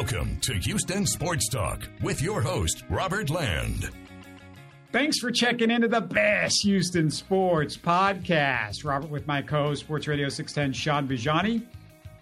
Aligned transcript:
Welcome 0.00 0.40
to 0.40 0.54
Houston 0.54 1.04
Sports 1.04 1.46
Talk 1.50 1.86
with 2.00 2.22
your 2.22 2.40
host, 2.40 2.84
Robert 2.88 3.28
Land. 3.28 3.90
Thanks 4.92 5.18
for 5.18 5.30
checking 5.30 5.70
into 5.70 5.88
the 5.88 6.00
best 6.00 6.62
Houston 6.62 7.10
sports 7.10 7.76
podcast. 7.76 8.82
Robert 8.82 9.10
with 9.10 9.26
my 9.26 9.42
co 9.42 9.74
Sports 9.74 10.08
Radio 10.08 10.30
610, 10.30 10.72
Shaun 10.72 11.06
Bijani. 11.06 11.66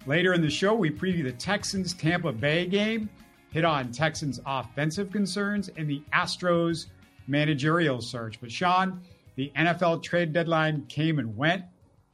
Later 0.05 0.33
in 0.33 0.41
the 0.41 0.49
show, 0.49 0.73
we 0.73 0.89
preview 0.89 1.23
the 1.23 1.31
Texans 1.31 1.93
Tampa 1.93 2.33
Bay 2.33 2.65
game, 2.65 3.09
hit 3.51 3.63
on 3.63 3.93
Texans 3.93 4.41
offensive 4.45 5.09
concerns, 5.09 5.69
and 5.77 5.89
the 5.89 6.03
Astros 6.13 6.87
managerial 7.27 8.01
search. 8.01 8.41
But, 8.41 8.51
Shaun, 8.51 8.99
the 9.35 9.53
NFL 9.55 10.03
trade 10.03 10.33
deadline 10.33 10.85
came 10.89 11.17
and 11.17 11.37
went. 11.37 11.63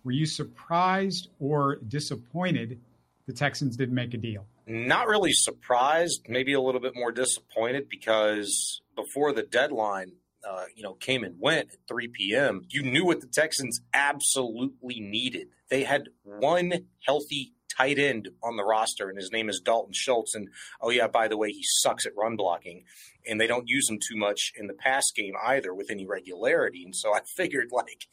Were 0.03 0.11
you 0.11 0.27
surprised 0.27 1.29
or 1.39 1.77
disappointed 1.87 2.79
the 3.25 3.33
Texans 3.33 3.75
didn't 3.75 3.95
make 3.95 4.13
a 4.13 4.17
deal? 4.17 4.45
Not 4.67 5.07
really 5.07 5.33
surprised, 5.33 6.25
maybe 6.27 6.53
a 6.53 6.61
little 6.61 6.81
bit 6.81 6.95
more 6.95 7.11
disappointed 7.11 7.87
because 7.89 8.81
before 8.95 9.31
the 9.31 9.43
deadline, 9.43 10.13
uh, 10.47 10.65
you 10.75 10.83
know, 10.83 10.93
came 10.93 11.23
and 11.23 11.35
went 11.39 11.69
at 11.71 11.79
3 11.87 12.07
p.m., 12.07 12.61
you 12.69 12.83
knew 12.83 13.05
what 13.05 13.21
the 13.21 13.27
Texans 13.27 13.81
absolutely 13.93 14.99
needed. 14.99 15.47
They 15.69 15.83
had 15.83 16.09
one 16.23 16.85
healthy 17.05 17.53
tight 17.75 17.99
end 17.99 18.29
on 18.43 18.57
the 18.57 18.63
roster, 18.63 19.09
and 19.09 19.17
his 19.17 19.31
name 19.31 19.49
is 19.49 19.61
Dalton 19.63 19.93
Schultz. 19.93 20.35
And 20.35 20.49
oh, 20.81 20.89
yeah, 20.89 21.07
by 21.07 21.27
the 21.27 21.37
way, 21.37 21.49
he 21.49 21.63
sucks 21.63 22.05
at 22.05 22.15
run 22.15 22.35
blocking, 22.35 22.83
and 23.27 23.39
they 23.39 23.47
don't 23.47 23.67
use 23.67 23.89
him 23.89 23.99
too 23.99 24.15
much 24.15 24.51
in 24.55 24.67
the 24.67 24.73
pass 24.73 25.11
game 25.15 25.33
either 25.45 25.73
with 25.73 25.91
any 25.91 26.05
regularity. 26.05 26.83
And 26.83 26.95
so 26.95 27.13
I 27.13 27.21
figured, 27.35 27.69
like, 27.71 28.05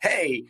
hey, 0.00 0.44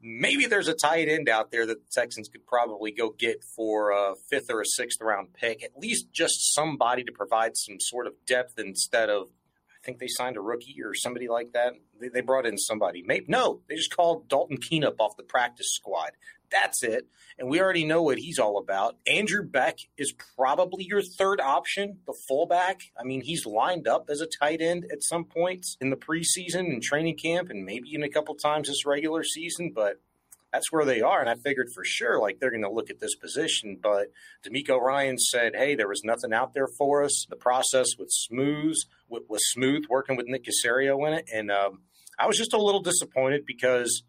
maybe 0.00 0.46
there's 0.46 0.68
a 0.68 0.74
tight 0.74 1.08
end 1.08 1.28
out 1.28 1.50
there 1.50 1.66
that 1.66 1.80
the 1.80 1.90
Texans 1.90 2.28
could 2.28 2.46
probably 2.46 2.90
go 2.90 3.10
get 3.10 3.42
for 3.44 3.90
a 3.90 4.14
fifth 4.30 4.50
or 4.50 4.60
a 4.60 4.66
sixth 4.66 5.00
round 5.00 5.34
pick, 5.34 5.62
at 5.62 5.76
least 5.76 6.12
just 6.12 6.54
somebody 6.54 7.04
to 7.04 7.12
provide 7.12 7.56
some 7.56 7.76
sort 7.80 8.06
of 8.06 8.14
depth 8.26 8.58
instead 8.58 9.10
of. 9.10 9.28
I 9.70 9.84
think 9.84 10.00
they 10.00 10.08
signed 10.08 10.36
a 10.36 10.40
rookie 10.40 10.76
or 10.84 10.92
somebody 10.92 11.28
like 11.28 11.52
that. 11.52 11.72
They, 12.00 12.08
they 12.08 12.20
brought 12.20 12.46
in 12.46 12.58
somebody. 12.58 13.02
Maybe 13.06 13.26
no, 13.28 13.60
they 13.68 13.76
just 13.76 13.94
called 13.94 14.28
Dalton 14.28 14.58
Keene 14.58 14.84
up 14.84 15.00
off 15.00 15.16
the 15.16 15.22
practice 15.22 15.72
squad. 15.72 16.10
That's 16.50 16.82
it. 16.82 17.06
And 17.38 17.48
we 17.48 17.60
already 17.60 17.84
know 17.84 18.02
what 18.02 18.18
he's 18.18 18.38
all 18.38 18.58
about. 18.58 18.96
Andrew 19.06 19.42
Beck 19.42 19.78
is 19.96 20.12
probably 20.36 20.84
your 20.84 21.02
third 21.02 21.40
option, 21.40 21.98
the 22.06 22.14
fullback. 22.26 22.80
I 22.98 23.04
mean, 23.04 23.20
he's 23.22 23.46
lined 23.46 23.86
up 23.86 24.06
as 24.08 24.20
a 24.20 24.26
tight 24.26 24.60
end 24.60 24.86
at 24.90 25.02
some 25.02 25.24
points 25.24 25.76
in 25.80 25.90
the 25.90 25.96
preseason 25.96 26.66
and 26.66 26.82
training 26.82 27.16
camp, 27.16 27.50
and 27.50 27.64
maybe 27.64 27.94
in 27.94 28.02
a 28.02 28.08
couple 28.08 28.34
times 28.34 28.68
this 28.68 28.86
regular 28.86 29.22
season, 29.22 29.72
but 29.74 30.00
that's 30.52 30.72
where 30.72 30.84
they 30.84 31.00
are. 31.00 31.20
And 31.20 31.28
I 31.28 31.34
figured 31.34 31.68
for 31.74 31.84
sure, 31.84 32.20
like 32.20 32.40
they're 32.40 32.50
going 32.50 32.62
to 32.62 32.70
look 32.70 32.90
at 32.90 33.00
this 33.00 33.14
position. 33.14 33.78
But 33.80 34.08
DeMeco 34.46 34.80
Ryan 34.80 35.18
said, 35.18 35.54
"Hey, 35.54 35.74
there 35.74 35.88
was 35.88 36.02
nothing 36.04 36.32
out 36.32 36.54
there 36.54 36.68
for 36.78 37.04
us. 37.04 37.26
The 37.28 37.36
process 37.36 37.96
was 37.98 38.16
smooth, 38.26 38.76
was 39.08 39.40
smooth 39.50 39.84
working 39.88 40.16
with 40.16 40.26
Nick 40.26 40.44
Caserio 40.44 41.06
in 41.06 41.14
it." 41.14 41.28
And 41.32 41.50
um, 41.50 41.82
I 42.18 42.26
was 42.26 42.38
just 42.38 42.54
a 42.54 42.62
little 42.62 42.80
disappointed 42.80 43.44
because 43.46 44.02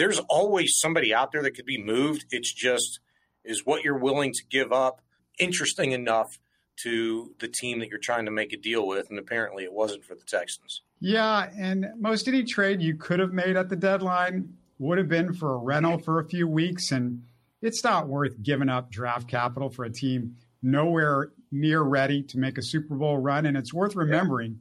there's 0.00 0.18
always 0.30 0.78
somebody 0.78 1.12
out 1.12 1.30
there 1.30 1.42
that 1.42 1.50
could 1.50 1.66
be 1.66 1.76
moved. 1.76 2.24
It's 2.30 2.50
just 2.50 3.00
is 3.44 3.66
what 3.66 3.84
you're 3.84 3.98
willing 3.98 4.32
to 4.32 4.42
give 4.48 4.72
up 4.72 5.02
interesting 5.38 5.92
enough 5.92 6.38
to 6.76 7.34
the 7.38 7.48
team 7.48 7.80
that 7.80 7.90
you're 7.90 7.98
trying 7.98 8.24
to 8.24 8.30
make 8.30 8.54
a 8.54 8.56
deal 8.56 8.86
with, 8.86 9.10
and 9.10 9.18
apparently 9.18 9.62
it 9.62 9.72
wasn't 9.74 10.02
for 10.02 10.14
the 10.14 10.24
Texans. 10.24 10.80
Yeah, 11.00 11.50
and 11.54 11.86
most 11.98 12.26
any 12.28 12.44
trade 12.44 12.80
you 12.80 12.94
could 12.94 13.20
have 13.20 13.34
made 13.34 13.56
at 13.56 13.68
the 13.68 13.76
deadline 13.76 14.56
would 14.78 14.96
have 14.96 15.08
been 15.08 15.34
for 15.34 15.52
a 15.52 15.58
rental 15.58 15.98
for 15.98 16.18
a 16.18 16.24
few 16.24 16.48
weeks, 16.48 16.92
and 16.92 17.22
it's 17.60 17.84
not 17.84 18.08
worth 18.08 18.42
giving 18.42 18.70
up 18.70 18.90
draft 18.90 19.28
capital 19.28 19.68
for 19.68 19.84
a 19.84 19.90
team 19.90 20.36
nowhere 20.62 21.30
near 21.52 21.82
ready 21.82 22.22
to 22.22 22.38
make 22.38 22.56
a 22.56 22.62
Super 22.62 22.94
Bowl 22.94 23.18
run. 23.18 23.44
And 23.44 23.54
it's 23.54 23.74
worth 23.74 23.94
remembering, 23.94 24.60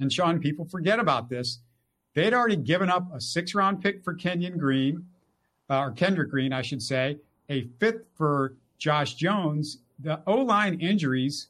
and 0.00 0.12
Shaun, 0.12 0.40
people 0.40 0.64
forget 0.64 0.98
about 0.98 1.28
this 1.28 1.60
They'd 2.14 2.34
already 2.34 2.56
given 2.56 2.90
up 2.90 3.14
a 3.14 3.20
six 3.20 3.54
round 3.54 3.82
pick 3.82 4.02
for 4.02 4.14
Kenyon 4.14 4.58
Green, 4.58 5.06
uh, 5.68 5.78
or 5.78 5.92
Kendrick 5.92 6.30
Green, 6.30 6.52
I 6.52 6.62
should 6.62 6.82
say, 6.82 7.18
a 7.48 7.68
fifth 7.78 8.04
for 8.16 8.54
Josh 8.78 9.14
Jones. 9.14 9.78
The 10.00 10.20
O 10.26 10.38
line 10.38 10.80
injuries 10.80 11.48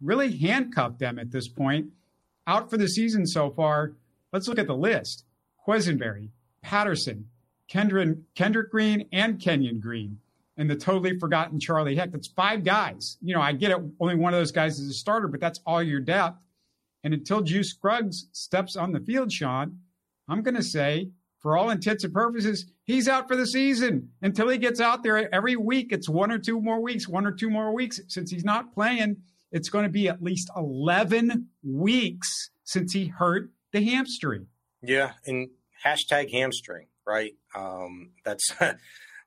really 0.00 0.36
handcuffed 0.36 0.98
them 0.98 1.18
at 1.18 1.30
this 1.30 1.48
point. 1.48 1.86
Out 2.46 2.70
for 2.70 2.76
the 2.76 2.88
season 2.88 3.26
so 3.26 3.50
far. 3.50 3.92
Let's 4.32 4.48
look 4.48 4.58
at 4.58 4.66
the 4.66 4.76
list 4.76 5.24
Quisenberry, 5.66 6.30
Patterson, 6.62 7.28
Kendrick, 7.68 8.16
Kendrick 8.34 8.70
Green, 8.70 9.06
and 9.12 9.40
Kenyon 9.40 9.78
Green. 9.80 10.18
And 10.56 10.68
the 10.68 10.76
totally 10.76 11.18
forgotten 11.18 11.60
Charlie 11.60 11.96
Heck. 11.96 12.10
That's 12.10 12.28
five 12.28 12.64
guys. 12.64 13.16
You 13.22 13.34
know, 13.34 13.40
I 13.40 13.52
get 13.52 13.70
it. 13.70 13.78
Only 13.98 14.16
one 14.16 14.34
of 14.34 14.40
those 14.40 14.52
guys 14.52 14.78
is 14.78 14.90
a 14.90 14.94
starter, 14.94 15.28
but 15.28 15.40
that's 15.40 15.60
all 15.64 15.82
your 15.82 16.00
depth. 16.00 16.38
And 17.02 17.14
until 17.14 17.40
Juice 17.40 17.70
Scruggs 17.70 18.26
steps 18.32 18.76
on 18.76 18.92
the 18.92 19.00
field, 19.00 19.32
Shaun, 19.32 19.78
I'm 20.30 20.42
going 20.42 20.54
to 20.54 20.62
say, 20.62 21.10
for 21.40 21.56
all 21.56 21.70
intents 21.70 22.04
and 22.04 22.12
purposes, 22.12 22.66
he's 22.84 23.08
out 23.08 23.26
for 23.28 23.36
the 23.36 23.46
season 23.46 24.10
until 24.22 24.48
he 24.48 24.58
gets 24.58 24.80
out 24.80 25.02
there 25.02 25.32
every 25.34 25.56
week. 25.56 25.88
It's 25.90 26.08
one 26.08 26.30
or 26.30 26.38
two 26.38 26.60
more 26.60 26.80
weeks, 26.80 27.08
one 27.08 27.26
or 27.26 27.32
two 27.32 27.50
more 27.50 27.74
weeks. 27.74 28.00
Since 28.08 28.30
he's 28.30 28.44
not 28.44 28.72
playing, 28.72 29.16
it's 29.50 29.68
going 29.68 29.84
to 29.84 29.90
be 29.90 30.08
at 30.08 30.22
least 30.22 30.50
11 30.56 31.48
weeks 31.64 32.50
since 32.64 32.92
he 32.92 33.06
hurt 33.06 33.50
the 33.72 33.84
hamstring. 33.84 34.46
Yeah. 34.82 35.12
And 35.26 35.48
hashtag 35.84 36.30
hamstring, 36.30 36.86
right? 37.06 37.32
Um, 37.54 38.10
that's. 38.24 38.54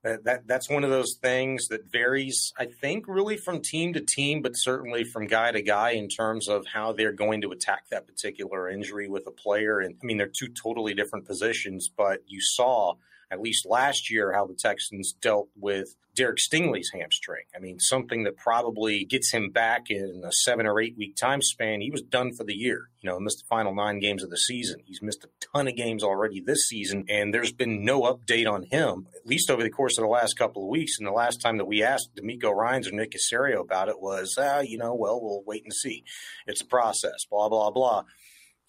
that, 0.03 0.25
that 0.25 0.47
that's 0.47 0.69
one 0.69 0.83
of 0.83 0.89
those 0.89 1.13
things 1.13 1.69
that 1.69 1.89
varies, 1.89 2.53
I 2.57 2.65
think, 2.65 3.07
really 3.07 3.37
from 3.37 3.61
team 3.61 3.93
to 3.93 4.01
team, 4.01 4.41
but 4.41 4.53
certainly 4.53 5.03
from 5.05 5.27
guy 5.27 5.51
to 5.51 5.61
guy 5.61 5.91
in 5.91 6.09
terms 6.09 6.49
of 6.49 6.65
how 6.67 6.91
they're 6.91 7.13
going 7.13 7.41
to 7.41 7.51
attack 7.51 7.85
that 7.89 8.05
particular 8.05 8.69
injury 8.69 9.07
with 9.07 9.25
a 9.27 9.31
player. 9.31 9.79
And 9.79 9.95
I 10.01 10.05
mean, 10.05 10.17
they're 10.17 10.27
two 10.27 10.49
totally 10.49 10.93
different 10.93 11.25
positions, 11.25 11.89
but 11.89 12.19
you 12.27 12.41
saw 12.41 12.95
at 13.31 13.41
least 13.41 13.65
last 13.65 14.11
year 14.11 14.33
how 14.33 14.45
the 14.45 14.55
Texans 14.55 15.13
dealt 15.21 15.49
with 15.55 15.95
Derek 16.15 16.37
Stingley's 16.37 16.91
hamstring. 16.93 17.45
I 17.55 17.59
mean, 17.59 17.79
something 17.79 18.23
that 18.23 18.37
probably 18.37 19.03
gets 19.03 19.31
him 19.31 19.49
back 19.49 19.89
in 19.89 20.21
a 20.23 20.31
seven 20.31 20.67
or 20.67 20.79
eight 20.79 20.95
week 20.95 21.15
time 21.15 21.41
span. 21.41 21.81
He 21.81 21.89
was 21.89 22.03
done 22.03 22.33
for 22.33 22.43
the 22.43 22.53
year. 22.53 22.89
You 23.01 23.09
know, 23.09 23.19
missed 23.19 23.39
the 23.39 23.47
final 23.47 23.73
nine 23.73 23.99
games 23.99 24.23
of 24.23 24.29
the 24.29 24.37
season. 24.37 24.81
He's 24.85 25.01
missed 25.01 25.23
a 25.23 25.29
ton 25.53 25.67
of 25.67 25.75
games 25.75 26.03
already 26.03 26.39
this 26.39 26.67
season, 26.67 27.05
and 27.09 27.33
there's 27.33 27.51
been 27.51 27.83
no 27.83 28.01
update 28.01 28.49
on 28.49 28.63
him, 28.63 29.07
at 29.15 29.25
least 29.25 29.49
over 29.49 29.63
the 29.63 29.71
course 29.71 29.97
of 29.97 30.03
the 30.03 30.09
last 30.09 30.37
couple 30.37 30.63
of 30.63 30.69
weeks. 30.69 30.99
And 30.99 31.07
the 31.07 31.11
last 31.11 31.41
time 31.41 31.57
that 31.57 31.65
we 31.65 31.81
asked 31.81 32.15
DeMeco 32.15 32.53
Ryans 32.53 32.87
or 32.87 32.91
Nick 32.91 33.13
Caserio 33.13 33.61
about 33.61 33.89
it 33.89 33.99
was, 33.99 34.37
ah, 34.39 34.59
you 34.59 34.77
know, 34.77 34.93
well, 34.93 35.19
we'll 35.19 35.43
wait 35.47 35.63
and 35.63 35.73
see. 35.73 36.03
It's 36.45 36.61
a 36.61 36.65
process, 36.65 37.25
blah, 37.29 37.49
blah, 37.49 37.71
blah. 37.71 38.03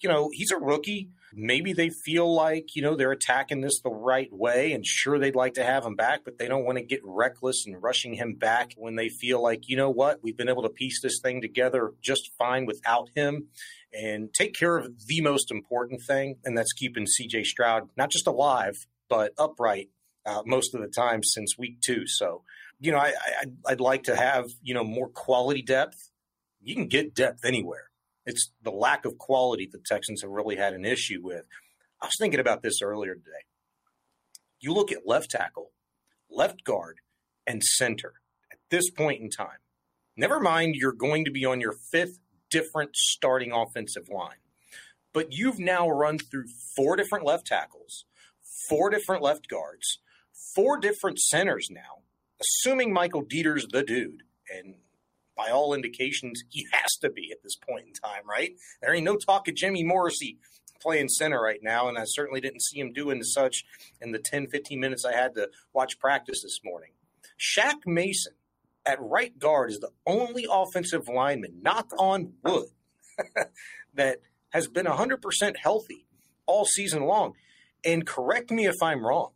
You 0.01 0.09
know, 0.09 0.29
he's 0.33 0.51
a 0.51 0.57
rookie 0.57 1.09
maybe 1.35 1.73
they 1.73 1.89
feel 1.89 2.33
like 2.33 2.75
you 2.75 2.81
know 2.81 2.95
they're 2.95 3.11
attacking 3.11 3.61
this 3.61 3.81
the 3.81 3.89
right 3.89 4.31
way 4.31 4.71
and 4.71 4.85
sure 4.85 5.19
they'd 5.19 5.35
like 5.35 5.53
to 5.53 5.63
have 5.63 5.85
him 5.85 5.95
back 5.95 6.21
but 6.23 6.37
they 6.37 6.47
don't 6.47 6.63
want 6.63 6.77
to 6.77 6.83
get 6.83 7.01
reckless 7.03 7.65
and 7.65 7.81
rushing 7.83 8.13
him 8.13 8.33
back 8.33 8.71
when 8.77 8.95
they 8.95 9.09
feel 9.09 9.41
like 9.41 9.67
you 9.67 9.75
know 9.75 9.89
what? 9.89 10.19
We've 10.23 10.37
been 10.37 10.49
able 10.49 10.63
to 10.63 10.69
piece 10.69 11.01
this 11.01 11.19
thing 11.21 11.41
together 11.41 11.93
just 12.01 12.31
fine 12.37 12.65
without 12.65 13.09
him. 13.15 13.47
And 13.93 14.33
take 14.33 14.53
care 14.53 14.77
of 14.77 15.07
the 15.07 15.21
most 15.21 15.51
important 15.51 16.01
thing 16.01 16.37
and 16.43 16.57
that's 16.57 16.73
keeping 16.73 17.05
CJ 17.05 17.45
Stroud 17.45 17.89
not 17.97 18.11
just 18.11 18.27
alive 18.27 18.87
but 19.09 19.33
upright 19.37 19.89
uh, 20.25 20.41
most 20.45 20.73
of 20.73 20.81
the 20.81 20.87
time 20.87 21.23
since 21.23 21.57
week 21.57 21.79
2 21.81 22.07
so 22.07 22.43
you 22.79 22.91
know 22.91 22.97
I, 22.97 23.13
I 23.41 23.45
I'd 23.67 23.81
like 23.81 24.03
to 24.03 24.15
have 24.15 24.45
you 24.61 24.73
know 24.73 24.83
more 24.83 25.09
quality 25.09 25.61
depth. 25.61 26.11
You 26.61 26.75
can 26.75 26.87
get 26.87 27.13
depth 27.13 27.45
anywhere 27.45 27.89
it's 28.25 28.51
the 28.61 28.71
lack 28.71 29.05
of 29.05 29.17
quality 29.17 29.67
the 29.71 29.79
Texans 29.85 30.21
have 30.21 30.31
really 30.31 30.55
had 30.55 30.73
an 30.73 30.85
issue 30.85 31.19
with. 31.21 31.45
I 32.01 32.05
was 32.05 32.15
thinking 32.19 32.39
about 32.39 32.63
this 32.63 32.81
earlier 32.81 33.15
today. 33.15 33.45
You 34.59 34.73
look 34.73 34.91
at 34.91 35.07
left 35.07 35.31
tackle, 35.31 35.71
left 36.29 36.63
guard, 36.63 36.99
and 37.45 37.63
center 37.63 38.13
at 38.51 38.57
this 38.69 38.89
point 38.89 39.21
in 39.21 39.29
time. 39.29 39.59
Never 40.17 40.39
mind, 40.39 40.75
you're 40.75 40.91
going 40.91 41.25
to 41.25 41.31
be 41.31 41.45
on 41.45 41.61
your 41.61 41.75
fifth 41.91 42.19
different 42.49 42.95
starting 42.95 43.51
offensive 43.51 44.09
line. 44.09 44.37
But 45.13 45.27
you've 45.31 45.59
now 45.59 45.89
run 45.89 46.17
through 46.17 46.45
four 46.75 46.95
different 46.95 47.25
left 47.25 47.47
tackles, 47.47 48.05
four 48.69 48.89
different 48.89 49.21
left 49.21 49.47
guards, 49.47 49.99
four 50.55 50.77
different 50.77 51.19
centers 51.19 51.69
now, 51.69 52.03
assuming 52.41 52.93
Michael 52.93 53.23
Deiter's 53.23 53.67
the 53.71 53.83
dude. 53.83 54.23
And 54.49 54.75
by 55.35 55.49
all 55.49 55.73
indications, 55.73 56.43
he 56.49 56.67
has 56.71 56.93
to 57.01 57.09
be 57.09 57.31
at 57.31 57.43
this 57.43 57.55
point 57.55 57.87
in 57.87 57.93
time, 57.93 58.23
right? 58.27 58.53
There 58.81 58.93
ain't 58.93 59.05
no 59.05 59.17
talk 59.17 59.47
of 59.47 59.55
Jimmy 59.55 59.83
Morrissey 59.83 60.37
playing 60.81 61.09
center 61.09 61.41
right 61.41 61.61
now, 61.63 61.87
and 61.87 61.97
I 61.97 62.03
certainly 62.05 62.41
didn't 62.41 62.63
see 62.63 62.79
him 62.79 62.93
doing 62.93 63.23
such 63.23 63.63
in 64.01 64.11
the 64.11 64.19
10, 64.19 64.47
15 64.47 64.79
minutes 64.79 65.05
I 65.05 65.13
had 65.13 65.33
to 65.35 65.49
watch 65.73 65.99
practice 65.99 66.41
this 66.43 66.59
morning. 66.63 66.91
Shaq 67.39 67.85
Mason 67.85 68.33
at 68.85 69.01
right 69.01 69.37
guard 69.37 69.71
is 69.71 69.79
the 69.79 69.89
only 70.05 70.45
offensive 70.49 71.07
lineman, 71.07 71.59
knock 71.61 71.91
on 71.97 72.33
wood, 72.43 72.67
that 73.93 74.19
has 74.49 74.67
been 74.67 74.85
100% 74.85 75.57
healthy 75.57 76.05
all 76.45 76.65
season 76.65 77.05
long. 77.05 77.33
And 77.83 78.05
correct 78.05 78.51
me 78.51 78.65
if 78.65 78.81
I'm 78.81 79.05
wrong, 79.05 79.31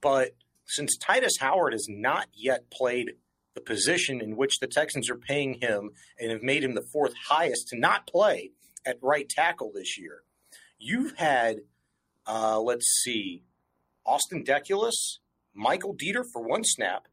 but 0.00 0.30
since 0.66 0.96
Tytus 0.98 1.40
Howard 1.40 1.72
has 1.72 1.86
not 1.88 2.28
yet 2.32 2.70
played 2.70 3.12
the 3.54 3.60
position 3.60 4.20
in 4.20 4.36
which 4.36 4.58
the 4.58 4.66
Texans 4.66 5.08
are 5.08 5.16
paying 5.16 5.60
him 5.60 5.90
and 6.18 6.30
have 6.30 6.42
made 6.42 6.64
him 6.64 6.74
the 6.74 6.86
fourth 6.92 7.14
highest 7.28 7.68
to 7.68 7.78
not 7.78 8.06
play 8.06 8.50
at 8.84 8.98
right 9.00 9.28
tackle 9.28 9.70
this 9.74 9.98
year. 9.98 10.22
You've 10.78 11.16
had, 11.16 11.60
uh, 12.26 12.60
let's 12.60 12.86
see, 13.02 13.44
Austin 14.04 14.44
Deculus, 14.44 15.18
Michael 15.54 15.94
Deiter 15.94 16.24
for 16.30 16.42
one 16.42 16.64
snap, 16.64 17.06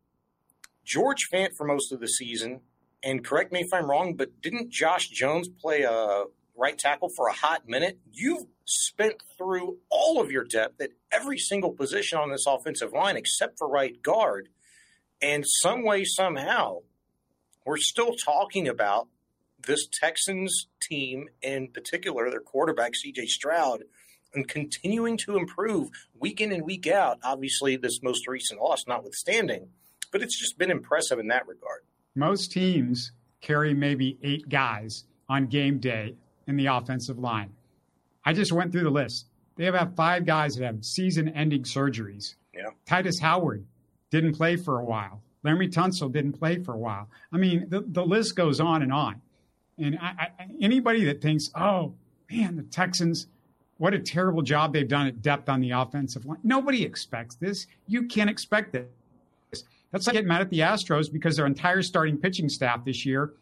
George 0.84 1.30
Fant 1.32 1.56
for 1.56 1.66
most 1.66 1.92
of 1.92 2.00
the 2.00 2.08
season, 2.08 2.62
and 3.04 3.24
correct 3.24 3.52
me 3.52 3.62
if 3.62 3.74
I'm 3.74 3.90
wrong, 3.90 4.16
but 4.16 4.42
didn't 4.42 4.72
Josh 4.72 5.08
Jones 5.08 5.48
play 5.48 5.84
a 5.84 6.24
right 6.56 6.78
tackle 6.78 7.10
for 7.16 7.28
a 7.28 7.34
hot 7.34 7.68
minute? 7.68 8.00
You've 8.12 8.46
spent 8.66 9.24
through 9.38 9.78
all 9.90 10.20
of 10.20 10.32
your 10.32 10.44
depth 10.44 10.82
at 10.82 10.92
every 11.12 11.38
single 11.38 11.72
position 11.72 12.18
on 12.18 12.32
this 12.32 12.46
offensive 12.48 12.94
line 12.94 13.18
except 13.18 13.58
for 13.58 13.68
right 13.68 14.02
guard. 14.02 14.50
And 15.22 15.44
some 15.46 15.84
way, 15.84 16.04
somehow, 16.04 16.80
we're 17.66 17.78
still 17.78 18.16
talking 18.16 18.68
about 18.68 19.08
this 19.68 19.88
Texans 19.88 20.68
team, 20.82 21.30
in 21.42 21.68
particular, 21.68 22.30
their 22.30 22.40
quarterback, 22.40 22.94
CJ 22.94 23.28
Stroud, 23.28 23.84
and 24.34 24.48
continuing 24.48 25.18
to 25.18 25.38
improve 25.38 25.90
week 26.20 26.42
in 26.42 26.52
and 26.52 26.64
week 26.64 26.88
out. 26.88 27.20
Obviously, 27.24 27.76
this 27.76 28.02
most 28.02 28.28
recent 28.28 28.62
loss 28.62 28.86
notwithstanding, 28.88 29.68
but 30.12 30.22
it's 30.22 30.40
just 30.40 30.58
been 30.58 30.72
impressive 30.72 31.20
in 31.20 31.28
that 31.28 31.48
regard. 31.48 31.82
Most 32.16 32.52
teams 32.52 33.12
carry 33.42 33.74
maybe 33.74 34.18
eight 34.24 34.48
guys 34.50 35.06
on 35.30 35.48
game 35.48 35.80
day 35.80 36.16
in 36.48 36.58
the 36.58 36.68
offensive 36.68 37.20
line. 37.20 37.52
I 38.26 38.34
just 38.34 38.52
went 38.52 38.72
through 38.72 38.84
the 38.84 38.92
list. 38.92 39.28
They 39.56 39.66
have 39.66 39.96
five 39.96 40.26
guys 40.26 40.56
that 40.56 40.66
have 40.66 40.84
season 40.84 41.30
ending 41.30 41.64
surgeries. 41.64 42.36
Yeah. 42.54 42.70
Tytus 42.88 43.20
Howard 43.20 43.66
didn't 44.12 44.34
play 44.34 44.56
for 44.56 44.80
a 44.80 44.86
while. 44.86 45.22
Laremy 45.44 45.74
Tunsil 45.74 46.12
didn't 46.12 46.34
play 46.34 46.62
for 46.62 46.74
a 46.74 46.78
while. 46.78 47.10
I 47.34 47.38
mean, 47.38 47.66
the, 47.70 47.84
the 47.88 48.06
list 48.06 48.36
goes 48.36 48.60
on 48.60 48.84
and 48.84 48.94
on. 48.94 49.20
And 49.80 49.98
I, 50.00 50.30
I, 50.40 50.48
anybody 50.62 51.04
that 51.06 51.22
thinks, 51.22 51.50
oh, 51.56 51.96
man, 52.30 52.56
the 52.56 52.64
Texans, 52.64 53.28
what 53.78 53.96
a 53.96 54.00
terrible 54.00 54.44
job 54.44 54.74
they've 54.74 54.88
done 54.88 55.08
at 55.08 55.24
depth 55.24 55.50
on 55.50 55.60
the 55.60 55.72
offensive 55.72 56.26
line. 56.26 56.38
Nobody 56.44 56.84
expects 56.84 57.36
this. 57.36 57.66
You 57.88 58.04
can't 58.04 58.30
expect 58.30 58.74
this. 58.74 59.64
That's 59.92 60.06
like 60.06 60.14
getting 60.14 60.28
mad 60.28 60.42
at 60.42 60.50
the 60.50 60.60
Astros 60.60 61.12
because 61.12 61.36
their 61.36 61.48
entire 61.48 61.82
starting 61.82 62.18
pitching 62.18 62.48
staff 62.48 62.86
this 62.86 63.06
year 63.06 63.34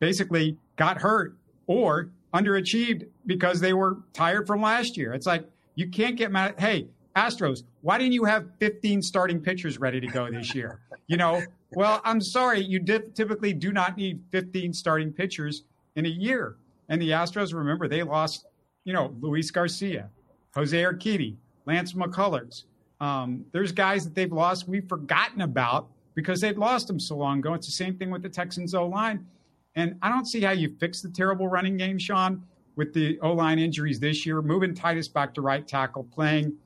basically 0.00 0.58
got 0.76 1.00
hurt 1.00 1.36
or 1.66 2.10
underachieved 2.34 3.06
because 3.26 3.60
they 3.60 3.72
were 3.72 3.98
tired 4.12 4.46
from 4.46 4.60
last 4.60 4.96
year. 4.96 5.14
It's 5.14 5.26
like 5.26 5.48
you 5.76 5.88
can't 5.88 6.16
get 6.16 6.32
mad 6.32 6.52
at, 6.52 6.60
hey, 6.60 6.88
Astros, 7.16 7.62
why 7.82 7.98
didn't 7.98 8.12
you 8.12 8.24
have 8.24 8.46
15 8.58 9.02
starting 9.02 9.40
pitchers 9.40 9.78
ready 9.78 10.00
to 10.00 10.06
go 10.06 10.30
this 10.30 10.54
year? 10.54 10.80
You 11.06 11.16
know, 11.16 11.42
well, 11.72 12.00
I'm 12.04 12.20
sorry, 12.20 12.60
you 12.60 12.78
did, 12.78 13.14
typically 13.14 13.52
do 13.52 13.72
not 13.72 13.96
need 13.96 14.20
15 14.32 14.72
starting 14.72 15.12
pitchers 15.12 15.64
in 15.96 16.06
a 16.06 16.08
year. 16.08 16.56
And 16.88 17.00
the 17.00 17.10
Astros, 17.10 17.54
remember, 17.54 17.88
they 17.88 18.02
lost, 18.02 18.46
you 18.84 18.92
know, 18.92 19.14
Luis 19.20 19.50
Garcia, 19.50 20.08
Jose 20.54 20.76
Urquidy, 20.76 21.36
Lance 21.66 21.92
McCullers. 21.92 22.64
Um, 23.00 23.44
there's 23.52 23.72
guys 23.72 24.04
that 24.04 24.14
they've 24.14 24.32
lost 24.32 24.68
we've 24.68 24.88
forgotten 24.88 25.42
about 25.42 25.88
because 26.14 26.40
they'd 26.40 26.58
lost 26.58 26.86
them 26.86 27.00
so 27.00 27.16
long 27.16 27.38
ago. 27.38 27.54
It's 27.54 27.66
the 27.66 27.72
same 27.72 27.96
thing 27.96 28.10
with 28.10 28.22
the 28.22 28.28
Texans 28.28 28.74
O 28.74 28.86
line. 28.86 29.26
And 29.76 29.96
I 30.02 30.08
don't 30.08 30.26
see 30.26 30.40
how 30.40 30.52
you 30.52 30.74
fix 30.78 31.00
the 31.00 31.10
terrible 31.10 31.48
running 31.48 31.76
game, 31.76 31.98
Shaun, 31.98 32.42
with 32.76 32.92
the 32.92 33.18
O 33.20 33.32
line 33.32 33.58
injuries 33.58 33.98
this 33.98 34.24
year, 34.24 34.42
moving 34.42 34.74
Tytus 34.74 35.12
back 35.12 35.34
to 35.34 35.40
right 35.40 35.66
tackle, 35.66 36.04
playing 36.04 36.56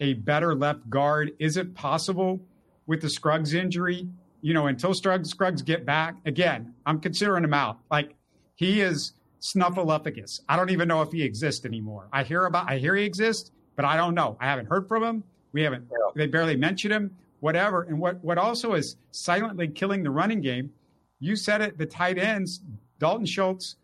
a 0.00 0.14
better 0.14 0.54
left 0.54 0.88
guard. 0.88 1.32
Is 1.38 1.56
it 1.56 1.74
possible 1.74 2.40
with 2.86 3.00
the 3.00 3.10
Scruggs 3.10 3.54
injury? 3.54 4.08
You 4.42 4.54
know, 4.54 4.66
until 4.66 4.94
Scruggs, 4.94 5.30
Scruggs 5.30 5.62
get 5.62 5.84
back, 5.84 6.16
again, 6.24 6.74
I'm 6.86 7.00
considering 7.00 7.44
him 7.44 7.54
out. 7.54 7.78
Like 7.90 8.14
he 8.54 8.80
is 8.80 9.12
snuffleupagus. 9.40 10.40
I 10.48 10.56
don't 10.56 10.70
even 10.70 10.88
know 10.88 11.02
if 11.02 11.12
he 11.12 11.22
exists 11.22 11.64
anymore. 11.64 12.08
I 12.12 12.24
hear 12.24 12.46
about, 12.46 12.70
I 12.70 12.78
hear 12.78 12.94
he 12.94 13.04
exists, 13.04 13.50
but 13.76 13.84
I 13.84 13.96
don't 13.96 14.14
know. 14.14 14.36
I 14.40 14.46
haven't 14.46 14.66
heard 14.66 14.88
from 14.88 15.02
him. 15.02 15.24
We 15.52 15.62
haven't, 15.62 15.86
yeah. 15.90 15.96
they 16.14 16.26
barely 16.26 16.56
mentioned 16.56 16.92
him, 16.92 17.16
whatever. 17.40 17.82
And 17.82 17.98
what, 17.98 18.22
what 18.24 18.38
also 18.38 18.74
is 18.74 18.96
silently 19.10 19.68
killing 19.68 20.02
the 20.02 20.10
running 20.10 20.40
game 20.40 20.72
you 21.20 21.36
said 21.36 21.60
it, 21.60 21.78
the 21.78 21.86
tight 21.86 22.18
ends, 22.18 22.60
Dalton 22.98 23.26
Schultz 23.26 23.76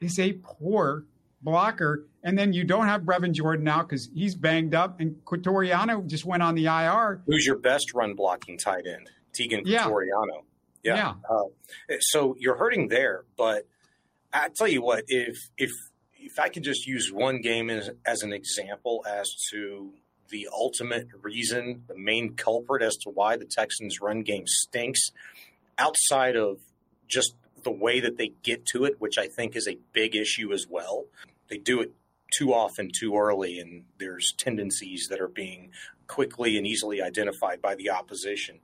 is 0.00 0.18
a 0.18 0.34
poor 0.34 1.04
blocker. 1.42 2.06
And 2.22 2.38
then 2.38 2.52
you 2.52 2.64
don't 2.64 2.86
have 2.86 3.02
Brevin 3.02 3.32
Jordan 3.32 3.64
now 3.64 3.82
because 3.82 4.08
he's 4.14 4.34
banged 4.34 4.74
up, 4.74 5.00
and 5.00 5.16
Quitoriano 5.24 6.06
just 6.06 6.24
went 6.24 6.42
on 6.42 6.54
the 6.54 6.66
IR. 6.66 7.22
Who's 7.26 7.44
your 7.44 7.58
best 7.58 7.94
run 7.94 8.14
blocking 8.14 8.58
tight 8.58 8.86
end? 8.86 9.10
Teagan 9.32 9.64
Quitoriano. 9.66 10.44
Yeah. 10.82 10.96
yeah. 10.96 11.12
Uh, 11.28 11.96
so 12.00 12.36
you're 12.38 12.56
hurting 12.56 12.88
there, 12.88 13.24
but 13.36 13.66
I 14.32 14.48
tell 14.54 14.68
you 14.68 14.82
what, 14.82 15.04
if 15.08 15.36
if 15.56 15.70
if 16.18 16.38
I 16.38 16.48
could 16.48 16.62
just 16.62 16.86
use 16.86 17.10
one 17.12 17.40
game 17.40 17.70
as, 17.70 17.90
as 18.06 18.22
an 18.22 18.32
example 18.32 19.04
as 19.08 19.28
to 19.50 19.92
the 20.30 20.48
ultimate 20.52 21.08
reason, 21.20 21.84
the 21.88 21.98
main 21.98 22.34
culprit 22.34 22.82
as 22.82 22.96
to 22.98 23.10
why 23.10 23.36
the 23.36 23.44
Texans' 23.44 24.00
run 24.00 24.22
game 24.22 24.44
stinks, 24.46 25.00
outside 25.78 26.36
of 26.36 26.58
just 27.08 27.34
the 27.64 27.70
way 27.70 28.00
that 28.00 28.16
they 28.16 28.32
get 28.42 28.64
to 28.66 28.84
it, 28.84 28.94
which 28.98 29.18
I 29.18 29.26
think 29.26 29.56
is 29.56 29.68
a 29.68 29.78
big 29.92 30.16
issue 30.16 30.52
as 30.52 30.66
well. 30.68 31.04
They 31.52 31.58
do 31.58 31.82
it 31.82 31.92
too 32.34 32.54
often, 32.54 32.90
too 32.98 33.14
early, 33.14 33.58
and 33.58 33.84
there's 33.98 34.32
tendencies 34.38 35.08
that 35.10 35.20
are 35.20 35.28
being 35.28 35.70
quickly 36.06 36.56
and 36.56 36.66
easily 36.66 37.02
identified 37.02 37.60
by 37.60 37.74
the 37.74 37.90
opposition. 37.90 38.60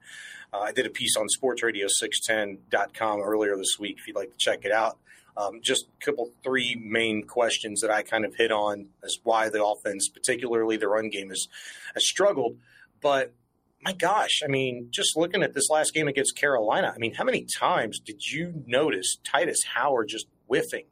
Uh, 0.54 0.60
I 0.60 0.72
did 0.72 0.86
a 0.86 0.88
piece 0.88 1.14
on 1.18 1.26
sportsradio610.com 1.26 3.20
earlier 3.20 3.58
this 3.58 3.78
week 3.78 3.98
if 3.98 4.06
you'd 4.06 4.16
like 4.16 4.30
to 4.30 4.38
check 4.38 4.64
it 4.64 4.72
out. 4.72 4.96
Um, 5.36 5.60
just 5.62 5.84
a 6.00 6.02
couple, 6.02 6.30
three 6.42 6.80
main 6.82 7.24
questions 7.24 7.82
that 7.82 7.90
I 7.90 8.00
kind 8.02 8.24
of 8.24 8.34
hit 8.36 8.50
on 8.50 8.86
as 9.04 9.18
why 9.22 9.50
the 9.50 9.62
offense, 9.62 10.08
particularly 10.08 10.78
the 10.78 10.88
run 10.88 11.10
game, 11.10 11.28
has, 11.28 11.46
has 11.92 12.08
struggled. 12.08 12.56
But 13.02 13.34
my 13.82 13.92
gosh, 13.92 14.40
I 14.42 14.48
mean, 14.48 14.88
just 14.88 15.14
looking 15.14 15.42
at 15.42 15.52
this 15.52 15.68
last 15.68 15.92
game 15.92 16.08
against 16.08 16.38
Carolina, 16.38 16.90
I 16.94 16.96
mean, 16.96 17.12
how 17.12 17.24
many 17.24 17.44
times 17.44 18.00
did 18.00 18.32
you 18.32 18.64
notice 18.66 19.18
Tytus 19.22 19.66
Howard 19.74 20.08
just 20.08 20.26
whiffing 20.46 20.86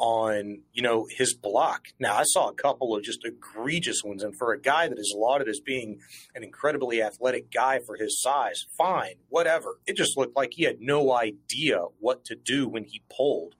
on, 0.00 0.62
you 0.72 0.82
know, 0.82 1.06
his 1.08 1.34
block? 1.34 1.88
Now, 1.98 2.16
I 2.16 2.24
saw 2.24 2.48
a 2.48 2.54
couple 2.54 2.96
of 2.96 3.04
just 3.04 3.24
egregious 3.24 4.02
ones, 4.02 4.22
and 4.22 4.36
for 4.36 4.52
a 4.52 4.60
guy 4.60 4.88
that 4.88 4.98
is 4.98 5.14
lauded 5.16 5.48
as 5.48 5.60
being 5.60 6.00
an 6.34 6.42
incredibly 6.42 7.02
athletic 7.02 7.52
guy 7.52 7.78
for 7.78 7.96
his 7.96 8.20
size, 8.20 8.66
fine, 8.76 9.16
whatever. 9.28 9.78
It 9.86 9.96
just 9.96 10.16
looked 10.16 10.36
like 10.36 10.54
he 10.54 10.64
had 10.64 10.80
no 10.80 11.12
idea 11.12 11.84
what 11.98 12.24
to 12.24 12.34
do 12.34 12.66
when 12.66 12.84
he 12.84 13.02
pulled, 13.14 13.54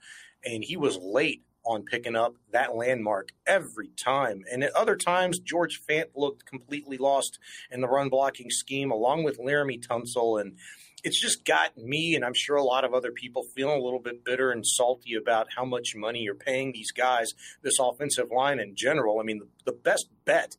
and 0.45 0.65
he 0.65 0.77
was 0.77 0.99
late 1.01 1.43
on 1.65 1.83
picking 1.83 2.17
up 2.17 2.35
that 2.53 2.75
landmark 2.75 3.29
every 3.47 3.89
time. 3.89 4.43
And 4.51 4.65
at 4.65 4.75
other 4.75 4.97
times, 4.97 5.39
George 5.39 5.81
Fant 5.87 6.07
looked 6.15 6.47
completely 6.47 6.97
lost 6.97 7.39
in 7.71 7.83
the 7.83 7.89
run 7.89 8.09
blocking 8.09 8.51
scheme, 8.51 8.91
along 8.91 9.25
with 9.25 9.39
Laremy 9.39 9.85
Tunsil. 9.87 10.41
And 10.41 10.57
it's 11.05 11.21
just 11.21 11.45
got 11.45 11.77
me, 11.77 12.15
and 12.15 12.25
I'm 12.25 12.35
sure 12.35 12.57
a 12.57 12.65
lot 12.65 12.85
of 12.85 12.95
other 12.95 13.13
people, 13.13 13.43
feeling 13.55 13.81
a 13.81 13.85
little 13.85 14.01
bit 14.01 14.25
bitter 14.25 14.51
and 14.51 14.67
salty 14.67 15.15
about 15.15 15.49
how 15.57 15.65
much 15.65 15.95
money 15.97 16.21
you're 16.21 16.35
paying 16.35 16.73
these 16.73 16.93
guys, 16.93 17.33
this 17.63 17.79
offensive 17.81 18.31
line 18.35 18.61
in 18.61 18.75
general. 18.77 19.21
I 19.21 19.23
mean, 19.23 19.39
the, 19.39 19.73
the 19.73 19.77
best 19.77 20.09
bet 20.25 20.57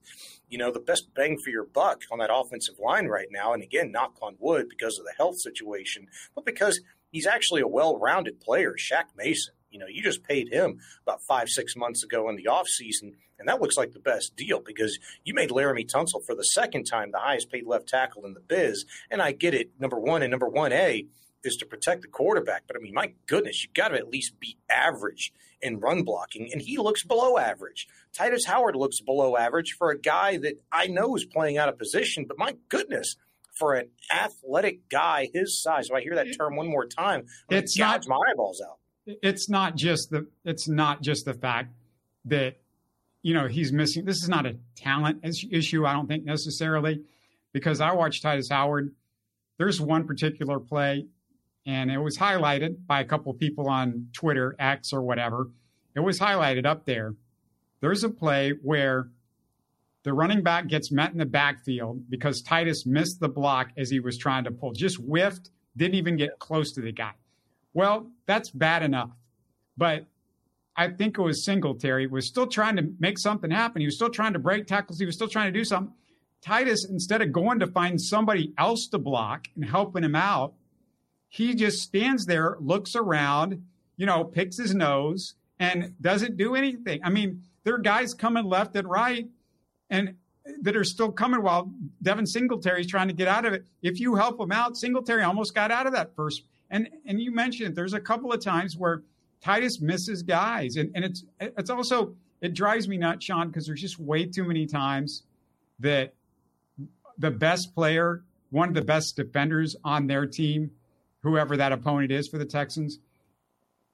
you 0.51 0.57
know, 0.57 0.69
the 0.69 0.79
best 0.79 1.13
bang 1.15 1.37
for 1.43 1.49
your 1.49 1.63
buck 1.63 2.01
on 2.11 2.19
that 2.19 2.29
offensive 2.31 2.75
line 2.77 3.07
right 3.07 3.29
now. 3.31 3.53
And 3.53 3.63
again, 3.63 3.91
knock 3.91 4.17
on 4.21 4.35
wood 4.37 4.67
because 4.69 4.99
of 4.99 5.05
the 5.05 5.13
health 5.17 5.39
situation, 5.39 6.07
but 6.35 6.45
because 6.45 6.81
he's 7.09 7.25
actually 7.25 7.61
a 7.61 7.67
well 7.67 7.97
rounded 7.97 8.41
player, 8.41 8.75
Shaq 8.77 9.05
Mason. 9.15 9.53
You 9.71 9.79
know, 9.79 9.87
you 9.87 10.03
just 10.03 10.23
paid 10.23 10.49
him 10.51 10.79
about 11.03 11.21
five, 11.23 11.49
six 11.49 11.75
months 11.75 12.03
ago 12.03 12.29
in 12.29 12.35
the 12.35 12.45
offseason, 12.45 13.13
and 13.39 13.47
that 13.47 13.61
looks 13.61 13.77
like 13.77 13.93
the 13.93 13.99
best 13.99 14.35
deal 14.35 14.59
because 14.59 14.99
you 15.23 15.33
made 15.33 15.49
Laremy 15.49 15.89
Tunsil 15.89 16.23
for 16.25 16.35
the 16.35 16.43
second 16.43 16.83
time 16.83 17.11
the 17.11 17.19
highest 17.19 17.51
paid 17.51 17.65
left 17.65 17.87
tackle 17.87 18.25
in 18.25 18.33
the 18.33 18.39
biz. 18.39 18.85
And 19.09 19.21
I 19.21 19.31
get 19.31 19.53
it, 19.53 19.71
number 19.79 19.99
one 19.99 20.21
and 20.21 20.29
number 20.29 20.47
one 20.47 20.71
A 20.71 21.07
is 21.43 21.55
to 21.57 21.65
protect 21.65 22.03
the 22.03 22.07
quarterback. 22.07 22.63
But 22.67 22.75
I 22.75 22.79
mean, 22.79 22.93
my 22.93 23.13
goodness, 23.25 23.63
you've 23.63 23.73
got 23.73 23.89
to 23.89 23.95
at 23.95 24.09
least 24.09 24.39
be 24.39 24.57
average 24.69 25.33
in 25.61 25.79
run 25.79 26.03
blocking, 26.03 26.49
and 26.51 26.61
he 26.61 26.77
looks 26.77 27.03
below 27.03 27.37
average. 27.37 27.87
Tytus 28.17 28.45
Howard 28.47 28.75
looks 28.75 28.99
below 28.99 29.37
average 29.37 29.75
for 29.77 29.91
a 29.91 29.99
guy 29.99 30.37
that 30.37 30.55
I 30.71 30.87
know 30.87 31.15
is 31.15 31.25
playing 31.25 31.57
out 31.57 31.69
of 31.69 31.77
position, 31.77 32.25
but 32.27 32.37
my 32.37 32.55
goodness, 32.69 33.15
for 33.57 33.73
an 33.75 33.89
athletic 34.13 34.89
guy 34.89 35.29
his 35.33 35.61
size, 35.61 35.87
if 35.89 35.95
I 35.95 36.01
hear 36.01 36.15
that 36.15 36.35
term 36.35 36.55
one 36.55 36.67
more 36.67 36.85
time, 36.85 37.25
I'm 37.49 37.57
it's 37.57 37.77
not 37.77 38.07
my 38.07 38.17
eyeballs 38.31 38.61
out 38.65 38.80
it's 39.21 39.49
not 39.49 39.75
just 39.75 40.09
the 40.09 40.27
it's 40.43 40.67
not 40.67 41.01
just 41.01 41.25
the 41.25 41.33
fact 41.33 41.73
that 42.25 42.57
you 43.21 43.33
know 43.33 43.47
he's 43.47 43.71
missing. 43.71 44.05
This 44.05 44.21
is 44.21 44.29
not 44.29 44.45
a 44.45 44.57
talent 44.75 45.25
issue. 45.51 45.85
I 45.85 45.93
don't 45.93 46.07
think 46.07 46.25
necessarily 46.25 47.01
because 47.53 47.81
I 47.81 47.93
watched 47.93 48.23
Tytus 48.23 48.51
Howard. 48.51 48.93
There's 49.57 49.79
one 49.79 50.07
particular 50.07 50.59
play, 50.59 51.05
and 51.65 51.91
it 51.91 51.99
was 51.99 52.17
highlighted 52.17 52.87
by 52.87 53.01
a 53.01 53.05
couple 53.05 53.33
people 53.33 53.69
on 53.69 54.07
Twitter, 54.13 54.55
X 54.59 54.93
or 54.93 55.01
whatever. 55.01 55.49
It 55.95 55.99
was 55.99 56.19
highlighted 56.19 56.65
up 56.65 56.85
there. 56.85 57.13
There's 57.81 58.03
a 58.03 58.09
play 58.09 58.53
where 58.61 59.09
the 60.03 60.13
running 60.13 60.41
back 60.41 60.67
gets 60.67 60.91
met 60.91 61.11
in 61.11 61.17
the 61.17 61.25
backfield 61.25 62.09
because 62.09 62.41
Tytus 62.41 62.85
missed 62.85 63.19
the 63.19 63.29
block 63.29 63.69
as 63.77 63.89
he 63.89 63.99
was 63.99 64.17
trying 64.17 64.45
to 64.45 64.51
pull, 64.51 64.71
just 64.71 64.97
whiffed 64.97 65.49
didn't 65.77 65.95
even 65.95 66.17
get 66.17 66.39
close 66.39 66.71
to 66.73 66.81
the 66.81 66.91
guy. 66.91 67.13
Well, 67.73 68.11
that's 68.25 68.49
bad 68.49 68.83
enough. 68.83 69.11
But 69.77 70.05
I 70.75 70.89
think 70.89 71.17
it 71.17 71.21
was 71.21 71.43
Singletary 71.43 72.07
was 72.07 72.27
still 72.27 72.47
trying 72.47 72.75
to 72.77 72.93
make 72.99 73.17
something 73.17 73.51
happen. 73.51 73.81
He 73.81 73.87
was 73.87 73.95
still 73.95 74.09
trying 74.09 74.33
to 74.33 74.39
break 74.39 74.67
tackles. 74.67 74.99
He 74.99 75.05
was 75.05 75.15
still 75.15 75.27
trying 75.27 75.51
to 75.51 75.57
do 75.57 75.65
something. 75.65 75.93
Tytus, 76.43 76.89
instead 76.89 77.21
of 77.21 77.31
going 77.31 77.59
to 77.59 77.67
find 77.67 78.01
somebody 78.01 78.53
else 78.57 78.87
to 78.87 78.97
block 78.97 79.47
and 79.55 79.63
helping 79.63 80.03
him 80.03 80.15
out, 80.15 80.53
he 81.27 81.55
just 81.55 81.81
stands 81.81 82.25
there, 82.25 82.57
looks 82.59 82.95
around, 82.95 83.63
you 83.95 84.05
know, 84.05 84.23
picks 84.23 84.57
his 84.57 84.73
nose, 84.73 85.35
and 85.59 85.93
doesn't 86.01 86.37
do 86.37 86.55
anything. 86.55 87.01
I 87.03 87.09
mean, 87.09 87.43
there 87.63 87.75
are 87.75 87.79
guys 87.79 88.13
coming 88.13 88.45
left 88.45 88.75
and 88.75 88.89
right, 88.89 89.29
and 89.89 90.15
that 90.61 90.75
are 90.75 90.83
still 90.83 91.11
coming 91.11 91.43
while 91.43 91.71
Devin 92.01 92.25
Singletary 92.25 92.81
is 92.81 92.87
trying 92.87 93.07
to 93.07 93.13
get 93.13 93.27
out 93.27 93.45
of 93.45 93.53
it. 93.53 93.65
If 93.83 93.99
you 93.99 94.15
help 94.15 94.39
him 94.39 94.51
out, 94.51 94.75
Singletary 94.75 95.23
almost 95.23 95.53
got 95.53 95.71
out 95.71 95.85
of 95.85 95.93
that 95.93 96.15
first. 96.15 96.43
And 96.71 96.89
and 97.05 97.21
you 97.21 97.31
mentioned 97.31 97.75
there's 97.75 97.93
a 97.93 97.99
couple 97.99 98.33
of 98.33 98.43
times 98.43 98.77
where 98.77 99.03
Tytus 99.43 99.81
misses 99.81 100.23
guys, 100.23 100.77
and 100.77 100.89
and 100.95 101.05
it's 101.05 101.23
it's 101.39 101.69
also 101.69 102.15
it 102.41 102.55
drives 102.55 102.87
me 102.87 102.97
nuts, 102.97 103.25
Shaun, 103.25 103.49
because 103.49 103.67
there's 103.67 103.81
just 103.81 103.99
way 103.99 104.25
too 104.25 104.45
many 104.45 104.65
times 104.65 105.23
that 105.79 106.13
the 107.17 107.29
best 107.29 107.75
player, 107.75 108.23
one 108.49 108.69
of 108.69 108.73
the 108.73 108.81
best 108.81 109.15
defenders 109.15 109.75
on 109.83 110.07
their 110.07 110.25
team, 110.25 110.71
whoever 111.21 111.57
that 111.57 111.71
opponent 111.71 112.11
is 112.11 112.27
for 112.27 112.39
the 112.39 112.45
Texans, 112.45 112.99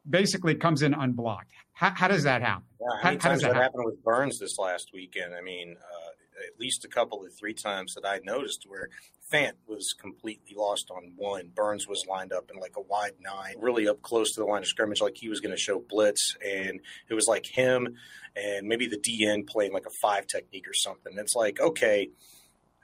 basically 0.09 0.55
comes 0.55 0.81
in 0.81 0.93
unblocked. 0.93 1.51
How, 1.73 1.91
how 1.91 2.07
does 2.07 2.23
that 2.23 2.41
happen? 2.41 2.63
Yeah, 2.79 2.87
how, 3.01 3.09
many 3.09 3.17
times 3.17 3.41
that, 3.41 3.53
that 3.53 3.61
happened 3.61 3.85
with 3.85 4.03
Burns 4.03 4.39
this 4.39 4.57
last 4.57 4.91
weekend? 4.93 5.35
I 5.35 5.41
mean, 5.41 5.75
uh, 5.77 6.09
at 6.47 6.59
least 6.59 6.85
a 6.85 6.87
couple 6.87 7.25
of 7.25 7.33
three 7.33 7.53
times 7.53 7.95
that 7.95 8.05
I 8.05 8.19
noticed 8.23 8.63
where 8.67 8.89
Fant 9.31 9.53
was 9.67 9.93
completely 9.99 10.55
lost 10.55 10.89
on 10.89 11.13
one. 11.15 11.51
Burns 11.53 11.87
was 11.87 12.05
lined 12.09 12.31
up 12.31 12.49
in 12.53 12.59
like 12.59 12.77
a 12.77 12.81
wide 12.81 13.13
nine, 13.19 13.55
really 13.59 13.87
up 13.87 14.01
close 14.01 14.33
to 14.33 14.39
the 14.39 14.45
line 14.45 14.61
of 14.61 14.67
scrimmage, 14.67 15.01
like 15.01 15.17
he 15.17 15.27
was 15.27 15.41
going 15.41 15.53
to 15.53 15.61
show 15.61 15.79
blitz. 15.79 16.35
And 16.45 16.79
it 17.09 17.13
was 17.13 17.27
like 17.27 17.45
him 17.45 17.95
and 18.35 18.67
maybe 18.67 18.87
the 18.87 18.97
DN 18.97 19.47
playing 19.47 19.73
like 19.73 19.85
a 19.85 19.91
five 20.01 20.27
technique 20.27 20.67
or 20.67 20.73
something. 20.73 21.13
It's 21.17 21.35
like, 21.35 21.59
okay, 21.59 22.09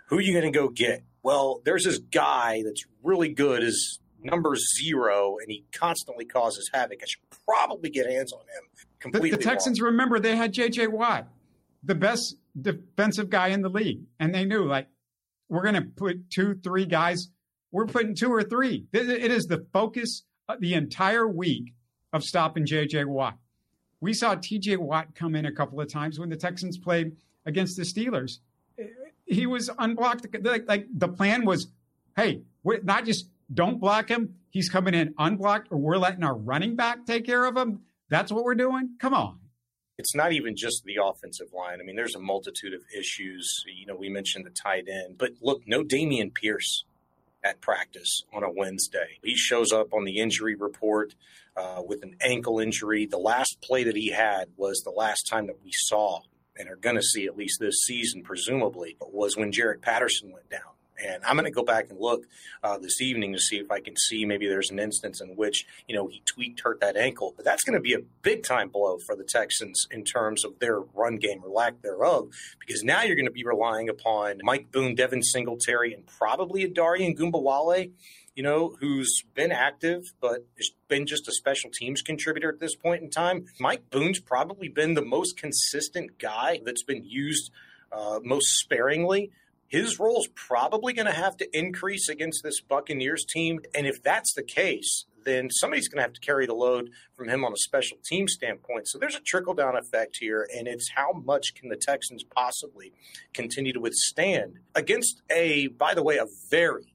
who 0.08 0.18
are 0.18 0.22
you 0.22 0.34
going 0.34 0.52
to 0.52 0.58
go 0.58 0.70
get? 0.70 1.04
Well, 1.22 1.62
there's 1.64 1.86
this 1.86 2.00
guy 2.00 2.64
that's 2.66 2.84
really 3.02 3.30
good 3.30 3.64
as 3.64 4.00
number 4.22 4.56
zero, 4.56 5.38
and 5.40 5.50
he 5.50 5.66
constantly 5.74 6.26
causes 6.26 6.70
havoc. 6.74 7.00
I 7.02 7.06
should 7.06 7.22
probably 7.46 7.90
get 7.90 8.10
hands 8.10 8.34
on 8.34 8.42
him. 8.42 8.64
Completely. 9.00 9.32
The, 9.32 9.38
the 9.38 9.44
Texans 9.44 9.82
wrong. 9.82 9.92
remember 9.92 10.20
they 10.20 10.36
had 10.36 10.54
J.J. 10.54 10.88
Watt, 10.88 11.28
the 11.84 11.96
best 11.96 12.36
defensive 12.60 13.30
guy 13.30 13.50
in 13.50 13.62
the 13.62 13.70
league, 13.70 14.02
and 14.20 14.34
they 14.34 14.46
knew 14.46 14.66
like 14.66 14.88
we're 15.54 15.62
going 15.64 15.76
to 15.76 15.82
put 15.82 16.30
two, 16.32 16.56
three 16.56 16.86
guys. 16.86 17.30
We're 17.72 17.86
putting 17.86 18.16
two 18.16 18.34
or 18.34 18.42
three. 18.44 18.88
It 18.92 19.32
is 19.32 19.46
the 19.46 19.66
focus 19.72 20.24
the 20.60 20.74
entire 20.74 21.28
week 21.28 21.74
of 22.12 22.24
stopping 22.24 22.66
J.J. 22.66 23.06
Watt. 23.06 23.38
We 24.02 24.14
saw 24.14 24.36
T.J. 24.36 24.78
Watt 24.78 25.16
come 25.16 25.36
in 25.36 25.46
a 25.46 25.52
couple 25.52 25.80
of 25.80 25.92
times 25.92 26.20
when 26.20 26.30
the 26.30 26.36
Texans 26.36 26.78
played 26.78 27.16
against 27.46 27.78
the 27.78 27.84
Steelers. 27.84 28.40
He 29.26 29.46
was 29.46 29.70
unblocked. 29.78 30.28
Like, 30.44 30.68
like 30.68 30.88
the 30.94 31.08
plan 31.08 31.46
was, 31.46 31.68
hey, 32.16 32.42
not 32.66 33.06
just 33.06 33.30
don't 33.54 33.80
block 33.80 34.10
him. 34.10 34.36
He's 34.50 34.70
coming 34.70 34.94
in 34.94 35.14
unblocked, 35.18 35.68
or 35.72 35.78
we're 35.78 35.98
letting 35.98 36.24
our 36.24 36.36
running 36.36 36.76
back 36.76 37.06
take 37.06 37.26
care 37.26 37.46
of 37.46 37.56
him. 37.56 37.82
That's 38.10 38.32
what 38.32 38.44
we're 38.44 38.56
doing. 38.56 38.96
Come 39.00 39.14
on. 39.14 39.40
It's 40.04 40.14
not 40.14 40.34
even 40.34 40.58
just 40.58 40.84
the 40.84 40.98
offensive 41.02 41.54
line. 41.54 41.80
I 41.80 41.84
mean, 41.86 41.96
there's 41.96 42.14
a 42.14 42.20
multitude 42.20 42.74
of 42.74 42.82
issues. 42.94 43.64
You 43.74 43.86
know, 43.86 43.96
we 43.96 44.10
mentioned 44.10 44.46
the 44.46 44.50
tight 44.50 44.90
end, 44.90 45.18
but 45.18 45.32
look, 45.42 45.62
no 45.66 45.82
Dameon 45.82 46.34
Pierce 46.34 46.84
at 47.42 47.62
practice 47.62 48.24
on 48.34 48.44
a 48.44 48.52
Wednesday. 48.52 49.20
He 49.24 49.38
shows 49.38 49.72
up 49.72 49.94
on 49.94 50.04
the 50.04 50.20
injury 50.20 50.56
report 50.56 51.16
uh, 51.56 51.84
with 51.88 52.04
an 52.04 52.18
ankle 52.20 52.60
injury. 52.60 53.06
The 53.06 53.18
last 53.18 53.62
play 53.62 53.86
that 53.86 53.96
he 53.96 54.12
had 54.12 54.50
was 54.58 54.82
the 54.82 54.92
last 54.92 55.26
time 55.26 55.48
that 55.48 55.64
we 55.64 55.72
saw 55.72 56.20
and 56.58 56.68
are 56.68 56.76
going 56.76 56.98
to 56.98 57.02
see 57.02 57.26
at 57.26 57.38
least 57.38 57.62
this 57.62 57.78
season, 57.86 58.24
presumably, 58.24 58.98
was 59.00 59.38
when 59.38 59.54
Jarrett 59.54 59.82
Patterson 59.82 60.34
went 60.34 60.50
down. 60.50 60.73
And 61.04 61.24
I'm 61.24 61.36
going 61.36 61.46
to 61.46 61.52
go 61.52 61.64
back 61.64 61.90
and 61.90 62.00
look 62.00 62.26
uh, 62.64 62.78
this 62.78 63.02
evening 63.02 63.34
to 63.34 63.40
see 63.40 63.58
if 63.58 63.72
I 63.72 63.80
can 63.80 63.96
see 63.96 64.26
maybe 64.26 64.48
there's 64.48 64.70
an 64.70 64.80
instance 64.80 65.22
in 65.22 65.36
which, 65.36 65.66
you 65.88 65.96
know, 65.96 66.08
he 66.08 66.22
tweaked, 66.26 66.62
hurt 66.62 66.80
that 66.82 66.96
ankle. 66.96 67.34
But 67.36 67.46
that's 67.46 67.64
going 67.64 67.76
to 67.76 67.82
be 67.82 67.94
a 67.94 68.00
big 68.22 68.44
time 68.44 68.70
blow 68.70 68.98
for 69.06 69.16
the 69.16 69.24
Texans 69.24 69.88
in 69.92 70.04
terms 70.04 70.46
of 70.46 70.60
their 70.60 70.80
run 70.80 71.18
game 71.18 71.42
or 71.44 71.50
lack 71.50 71.82
thereof, 71.82 72.30
because 72.60 72.84
now 72.84 73.04
you're 73.04 73.16
going 73.16 73.26
to 73.26 73.32
be 73.32 73.46
relying 73.46 73.90
upon 73.90 74.40
Mike 74.44 74.72
Boone, 74.72 74.96
Devin 74.96 75.24
Singletary, 75.24 75.94
and 75.94 76.06
probably 76.06 76.64
Adoree' 76.64 77.14
Ogunbowale 77.14 77.92
you 78.36 78.42
know, 78.42 78.76
who's 78.80 79.24
been 79.36 79.52
active 79.52 80.14
but 80.20 80.46
has 80.58 80.72
been 80.88 81.06
just 81.06 81.28
a 81.28 81.32
special 81.32 81.70
teams 81.72 82.02
contributor 82.02 82.50
at 82.50 82.60
this 82.60 82.76
point 82.76 83.04
in 83.04 83.10
time. 83.10 83.46
Mike 83.60 83.90
Boone's 83.90 84.20
probably 84.20 84.68
been 84.68 84.96
the 84.96 85.06
most 85.06 85.38
consistent 85.38 86.18
guy 86.18 86.60
that's 86.66 86.84
been 86.84 87.04
used 87.04 87.52
uh, 87.92 88.20
most 88.24 88.48
sparingly 88.58 89.32
his 89.74 90.00
role 90.00 90.20
is 90.20 90.30
probably 90.36 90.94
going 90.94 91.08
to 91.08 91.12
have 91.12 91.36
to 91.36 91.58
increase 91.58 92.08
against 92.08 92.44
this 92.44 92.62
Buccaneers 92.62 93.26
team. 93.26 93.60
And 93.74 93.88
if 93.88 94.04
that's 94.04 94.32
the 94.36 94.44
case, 94.44 95.06
then 95.26 95.50
somebody's 95.50 95.88
going 95.88 95.98
to 95.98 96.04
have 96.04 96.14
to 96.14 96.20
carry 96.20 96.46
the 96.46 96.54
load 96.54 96.92
from 97.16 97.28
him 97.28 97.44
on 97.44 97.54
a 97.54 97.58
special 97.58 97.98
team 98.06 98.28
standpoint. 98.28 98.88
So 98.88 99.00
there's 99.00 99.16
a 99.16 99.20
trickle 99.20 99.56
down 99.56 99.76
effect 99.76 100.18
here, 100.20 100.48
and 100.56 100.68
it's 100.68 100.92
how 100.94 101.14
much 101.14 101.56
can 101.56 101.70
the 101.70 101.76
Texans 101.76 102.24
possibly 102.24 102.94
continue 103.34 103.74
to 103.74 103.80
withstand 103.80 104.60
against 104.76 105.24
a, 105.32 105.70
by 105.70 105.96
the 105.96 106.04
way, 106.04 106.18
a 106.18 106.28
very 106.52 106.94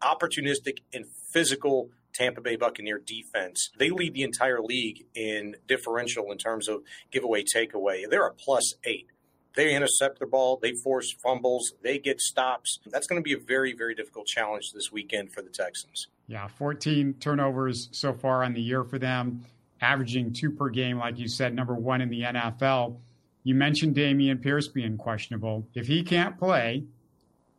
opportunistic 0.00 0.78
and 0.94 1.06
physical 1.32 1.90
Tampa 2.14 2.40
Bay 2.40 2.54
Buccaneer 2.54 3.00
defense. 3.04 3.70
They 3.78 3.90
lead 3.90 4.14
the 4.14 4.22
entire 4.22 4.60
league 4.60 5.06
in 5.16 5.56
differential 5.66 6.30
in 6.30 6.38
terms 6.38 6.68
of 6.68 6.82
giveaway 7.10 7.42
takeaway. 7.42 8.08
They're 8.08 8.26
a 8.26 8.32
plus 8.32 8.74
eight. 8.84 9.08
They 9.54 9.74
intercept 9.74 10.18
the 10.18 10.26
ball, 10.26 10.58
they 10.60 10.72
force 10.72 11.12
fumbles, 11.12 11.74
they 11.82 11.98
get 11.98 12.20
stops. 12.20 12.78
That's 12.86 13.06
going 13.06 13.20
to 13.20 13.24
be 13.24 13.34
a 13.34 13.38
very, 13.38 13.74
very 13.74 13.94
difficult 13.94 14.26
challenge 14.26 14.72
this 14.72 14.90
weekend 14.90 15.32
for 15.32 15.42
the 15.42 15.50
Texans. 15.50 16.08
Yeah, 16.26 16.46
14 16.48 17.14
turnovers 17.20 17.88
so 17.92 18.14
far 18.14 18.44
on 18.44 18.54
the 18.54 18.62
year 18.62 18.84
for 18.84 18.98
them, 18.98 19.44
averaging 19.80 20.32
two 20.32 20.50
per 20.50 20.68
game, 20.68 20.98
like 20.98 21.18
you 21.18 21.28
said, 21.28 21.54
number 21.54 21.74
one 21.74 22.00
in 22.00 22.08
the 22.08 22.22
NFL. 22.22 22.96
You 23.44 23.54
mentioned 23.54 23.96
Dameon 23.96 24.40
Pierce 24.40 24.68
being 24.68 24.96
questionable. 24.96 25.66
If 25.74 25.86
he 25.86 26.02
can't 26.02 26.38
play, 26.38 26.84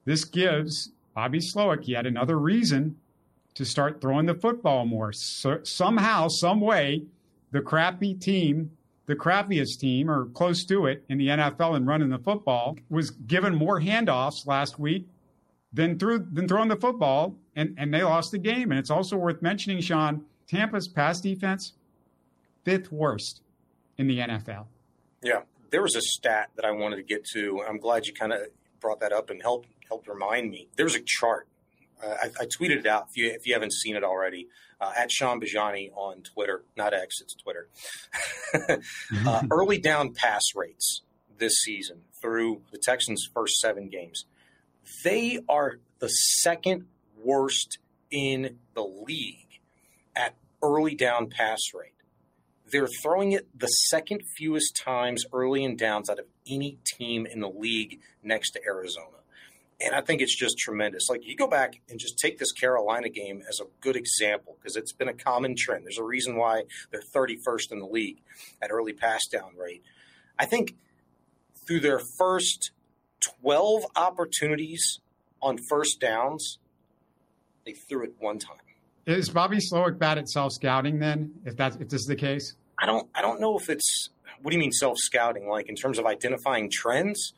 this 0.05 0.23
gives 0.23 0.91
Bobby 1.13 1.39
Slowik 1.39 1.87
yet 1.87 2.05
another 2.05 2.39
reason 2.39 2.97
to 3.55 3.65
start 3.65 4.01
throwing 4.01 4.25
the 4.25 4.33
football 4.33 4.85
more. 4.85 5.13
So, 5.13 5.59
somehow, 5.63 6.27
some 6.27 6.59
way, 6.59 7.03
the 7.51 7.61
crappy 7.61 8.13
team 8.15 8.71
the 9.05 9.15
crappiest 9.15 9.79
team 9.79 10.09
or 10.09 10.25
close 10.27 10.63
to 10.65 10.85
it 10.85 11.03
in 11.09 11.17
the 11.17 11.27
NFL 11.27 11.75
and 11.75 11.85
running 11.85 12.09
the 12.09 12.19
football, 12.19 12.77
was 12.89 13.11
given 13.11 13.53
more 13.53 13.81
handoffs 13.81 14.47
last 14.47 14.79
week 14.79 15.07
than 15.73 15.97
threw 15.97 16.19
than 16.19 16.47
throwing 16.47 16.69
the 16.69 16.75
football, 16.75 17.35
and, 17.55 17.75
and 17.77 17.93
they 17.93 18.03
lost 18.03 18.31
the 18.31 18.37
game. 18.37 18.71
And 18.71 18.79
it's 18.79 18.91
also 18.91 19.17
worth 19.17 19.41
mentioning, 19.41 19.81
Shaun, 19.81 20.23
Tampa's 20.47 20.87
pass 20.87 21.19
defense, 21.19 21.73
fifth 22.63 22.91
worst 22.91 23.41
in 23.97 24.07
the 24.07 24.19
NFL. 24.19 24.65
Yeah. 25.21 25.41
There 25.71 25.81
was 25.81 25.95
a 25.95 26.01
stat 26.01 26.51
that 26.55 26.65
I 26.65 26.71
wanted 26.71 26.97
to 26.97 27.03
get 27.03 27.25
to. 27.33 27.63
I'm 27.67 27.79
glad 27.79 28.05
you 28.05 28.13
kind 28.13 28.31
of 28.31 28.41
brought 28.79 28.99
that 28.99 29.11
up 29.11 29.29
and 29.29 29.41
helped 29.41 29.67
helped 29.87 30.07
remind 30.07 30.51
me. 30.51 30.67
There 30.75 30.85
was 30.85 30.95
a 30.95 31.01
chart. 31.05 31.47
I, 32.05 32.27
I, 32.41 32.45
tweeted 32.45 32.79
it 32.79 32.85
out 32.85 33.07
if 33.09 33.17
you 33.17 33.29
if 33.29 33.47
you 33.47 33.53
haven't 33.53 33.73
seen 33.73 33.95
it 33.95 34.03
already 34.03 34.47
uh, 34.79 34.91
at 34.97 35.11
Shaun 35.11 35.39
Bijani 35.39 35.91
on 35.95 36.21
Twitter, 36.21 36.63
not 36.75 36.93
X, 36.93 37.21
it's 37.21 37.35
Twitter. 37.35 37.67
uh, 39.25 39.43
early 39.51 39.77
down 39.77 40.13
pass 40.13 40.41
rates 40.55 41.01
this 41.37 41.53
season 41.61 42.01
through 42.21 42.61
the 42.71 42.77
Texans' 42.77 43.27
first 43.33 43.59
seven 43.59 43.89
games, 43.89 44.25
they 45.03 45.39
are 45.49 45.79
the 45.99 46.09
second 46.09 46.85
worst 47.23 47.79
in 48.11 48.57
the 48.73 48.83
league 48.83 49.59
at 50.15 50.35
early 50.61 50.95
down 50.95 51.29
pass 51.29 51.59
rate. 51.73 51.91
They're 52.71 52.87
throwing 53.03 53.33
it 53.33 53.47
the 53.57 53.67
second 53.67 54.21
fewest 54.37 54.75
times 54.75 55.25
early 55.31 55.63
and 55.63 55.77
downs 55.77 56.09
out 56.09 56.19
of 56.19 56.25
any 56.47 56.79
team 56.97 57.25
in 57.25 57.39
the 57.39 57.49
league 57.49 57.99
next 58.23 58.51
to 58.51 58.61
Arizona. 58.65 59.22
And 59.83 59.93
I 59.93 60.01
think 60.01 60.21
it's 60.21 60.35
just 60.35 60.57
tremendous. 60.57 61.09
Like 61.09 61.25
you 61.25 61.35
go 61.35 61.47
back 61.47 61.81
and 61.89 61.99
just 61.99 62.17
take 62.17 62.37
this 62.37 62.51
Carolina 62.51 63.09
game 63.09 63.41
as 63.49 63.59
a 63.59 63.65
good 63.81 63.95
example 63.95 64.55
because 64.59 64.75
it's 64.75 64.93
been 64.93 65.09
a 65.09 65.13
common 65.13 65.55
trend. 65.57 65.85
There's 65.85 65.97
a 65.97 66.03
reason 66.03 66.37
why 66.37 66.63
they're 66.91 67.01
31st 67.01 67.71
in 67.71 67.79
the 67.79 67.85
league 67.85 68.21
at 68.61 68.71
early 68.71 68.93
pass 68.93 69.21
down 69.31 69.57
rate. 69.57 69.83
I 70.39 70.45
think 70.45 70.75
through 71.67 71.81
their 71.81 71.99
first 71.99 72.71
12 73.41 73.83
opportunities 73.95 74.99
on 75.41 75.57
first 75.69 75.99
downs, 75.99 76.59
they 77.65 77.73
threw 77.73 78.03
it 78.03 78.13
one 78.19 78.39
time. 78.39 78.57
Is 79.05 79.29
Bobby 79.29 79.57
Slowik 79.57 79.97
bad 79.97 80.17
at 80.17 80.29
self 80.29 80.53
scouting 80.53 80.99
then? 80.99 81.33
If 81.45 81.57
that's 81.57 81.75
if 81.75 81.89
this 81.89 82.01
is 82.01 82.07
the 82.07 82.15
case, 82.15 82.55
I 82.79 82.85
don't 82.85 83.09
I 83.13 83.21
don't 83.21 83.41
know 83.41 83.57
if 83.57 83.69
it's 83.69 84.09
what 84.41 84.51
do 84.51 84.55
you 84.55 84.61
mean 84.61 84.71
self 84.71 84.97
scouting 84.97 85.47
like 85.47 85.67
in 85.67 85.75
terms 85.75 85.99
of 85.99 86.05
identifying 86.05 86.69
trends 86.71 87.33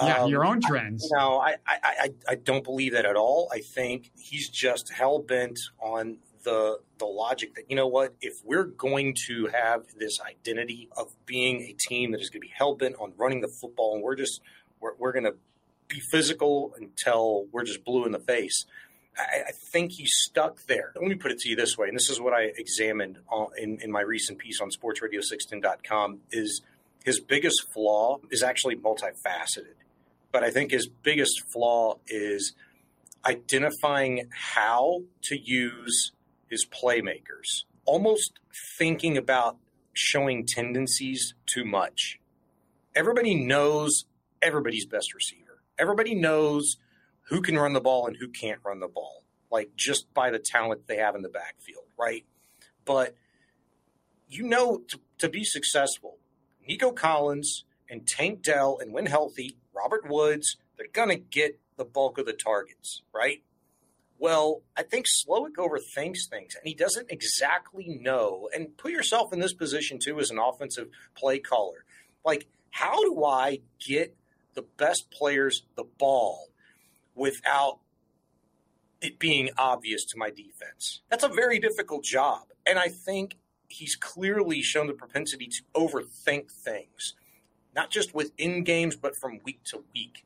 Yeah, 0.00 0.22
um, 0.22 0.30
your 0.30 0.44
own 0.44 0.60
trends. 0.60 1.08
no, 1.10 1.38
I, 1.38 1.56
I, 1.66 1.78
I, 1.82 2.08
I 2.28 2.34
don't 2.34 2.64
believe 2.64 2.92
that 2.92 3.06
at 3.06 3.16
all. 3.16 3.48
I 3.52 3.60
think 3.60 4.10
he's 4.18 4.50
just 4.50 4.92
hell 4.92 5.20
bent 5.20 5.58
on 5.80 6.18
the 6.44 6.78
the 6.98 7.06
logic 7.06 7.54
that 7.56 7.64
you 7.68 7.76
know 7.76 7.88
what 7.88 8.14
if 8.20 8.34
we're 8.44 8.64
going 8.64 9.14
to 9.26 9.48
have 9.52 9.82
this 9.98 10.20
identity 10.20 10.88
of 10.96 11.08
being 11.26 11.62
a 11.62 11.74
team 11.88 12.12
that 12.12 12.20
is 12.20 12.30
going 12.30 12.40
to 12.40 12.46
be 12.46 12.52
hell 12.56 12.74
bent 12.74 12.94
on 13.00 13.12
running 13.16 13.40
the 13.40 13.48
football 13.60 13.94
and 13.94 14.02
we're 14.02 14.14
just 14.14 14.40
we're, 14.80 14.94
we're 14.98 15.12
going 15.12 15.24
to 15.24 15.34
be 15.88 16.00
physical 16.10 16.74
until 16.78 17.46
we're 17.52 17.64
just 17.64 17.84
blue 17.84 18.04
in 18.04 18.12
the 18.12 18.20
face. 18.20 18.64
I, 19.18 19.48
I, 19.48 19.52
think 19.72 19.92
he's 19.92 20.12
stuck 20.12 20.66
there. 20.66 20.92
Let 20.94 21.08
me 21.08 21.14
put 21.14 21.30
it 21.30 21.38
to 21.40 21.48
you 21.48 21.56
this 21.56 21.78
way, 21.78 21.88
and 21.88 21.96
this 21.96 22.10
is 22.10 22.20
what 22.20 22.32
I 22.32 22.52
examined 22.56 23.18
in, 23.56 23.78
in 23.80 23.90
my 23.90 24.02
recent 24.02 24.38
piece 24.38 24.60
on 24.60 24.68
sportsradio610.com, 24.70 26.20
is 26.32 26.60
his 27.04 27.20
biggest 27.20 27.72
flaw 27.72 28.18
is 28.30 28.42
actually 28.42 28.76
multifaceted. 28.76 29.74
But 30.36 30.44
I 30.44 30.50
think 30.50 30.70
his 30.70 30.86
biggest 30.86 31.50
flaw 31.50 31.94
is 32.08 32.52
identifying 33.24 34.28
how 34.30 35.04
to 35.22 35.34
use 35.34 36.12
his 36.50 36.66
playmakers, 36.66 37.64
almost 37.86 38.32
thinking 38.76 39.16
about 39.16 39.56
showing 39.94 40.44
tendencies 40.44 41.32
too 41.46 41.64
much. 41.64 42.20
Everybody 42.94 43.34
knows 43.34 44.04
everybody's 44.42 44.84
best 44.84 45.14
receiver. 45.14 45.62
Everybody 45.78 46.14
knows 46.14 46.76
who 47.30 47.40
can 47.40 47.56
run 47.56 47.72
the 47.72 47.80
ball 47.80 48.06
and 48.06 48.18
who 48.20 48.28
can't 48.28 48.60
run 48.62 48.80
the 48.80 48.88
ball, 48.88 49.24
like 49.50 49.70
just 49.74 50.12
by 50.12 50.28
the 50.30 50.38
talent 50.38 50.86
they 50.86 50.98
have 50.98 51.14
in 51.14 51.22
the 51.22 51.30
backfield, 51.30 51.86
right? 51.98 52.26
But 52.84 53.14
you 54.28 54.42
know, 54.42 54.82
to, 54.88 55.00
to 55.16 55.30
be 55.30 55.44
successful, 55.44 56.18
Nico 56.68 56.92
Collins 56.92 57.64
and 57.88 58.06
Tank 58.06 58.42
Dell, 58.42 58.76
and 58.78 58.92
when 58.92 59.06
healthy, 59.06 59.56
Robert 59.86 60.10
Woods, 60.10 60.56
they're 60.76 60.88
going 60.92 61.10
to 61.10 61.14
get 61.14 61.60
the 61.76 61.84
bulk 61.84 62.18
of 62.18 62.26
the 62.26 62.32
targets, 62.32 63.02
right? 63.14 63.44
Well, 64.18 64.62
I 64.76 64.82
think 64.82 65.06
Slowik 65.06 65.54
overthinks 65.58 66.28
things, 66.28 66.56
and 66.56 66.66
he 66.66 66.74
doesn't 66.74 67.12
exactly 67.12 67.86
know. 68.00 68.48
And 68.52 68.76
put 68.76 68.90
yourself 68.90 69.32
in 69.32 69.38
this 69.38 69.52
position 69.52 70.00
too 70.02 70.18
as 70.18 70.30
an 70.30 70.40
offensive 70.40 70.88
play 71.14 71.38
caller. 71.38 71.84
Like, 72.24 72.48
how 72.70 73.00
do 73.00 73.24
I 73.24 73.60
get 73.86 74.16
the 74.54 74.64
best 74.76 75.08
players 75.12 75.62
the 75.76 75.84
ball 75.84 76.48
without 77.14 77.78
it 79.00 79.20
being 79.20 79.50
obvious 79.56 80.04
to 80.06 80.18
my 80.18 80.30
defense? 80.30 81.02
That's 81.10 81.22
a 81.22 81.28
very 81.28 81.60
difficult 81.60 82.02
job. 82.02 82.48
And 82.66 82.76
I 82.76 82.88
think 82.88 83.36
he's 83.68 83.94
clearly 83.94 84.62
shown 84.62 84.88
the 84.88 84.94
propensity 84.94 85.46
to 85.46 85.62
overthink 85.76 86.50
things, 86.50 87.14
not 87.76 87.90
just 87.90 88.14
within 88.14 88.64
games, 88.64 88.96
but 88.96 89.14
from 89.20 89.38
week 89.44 89.60
to 89.66 89.84
week. 89.94 90.24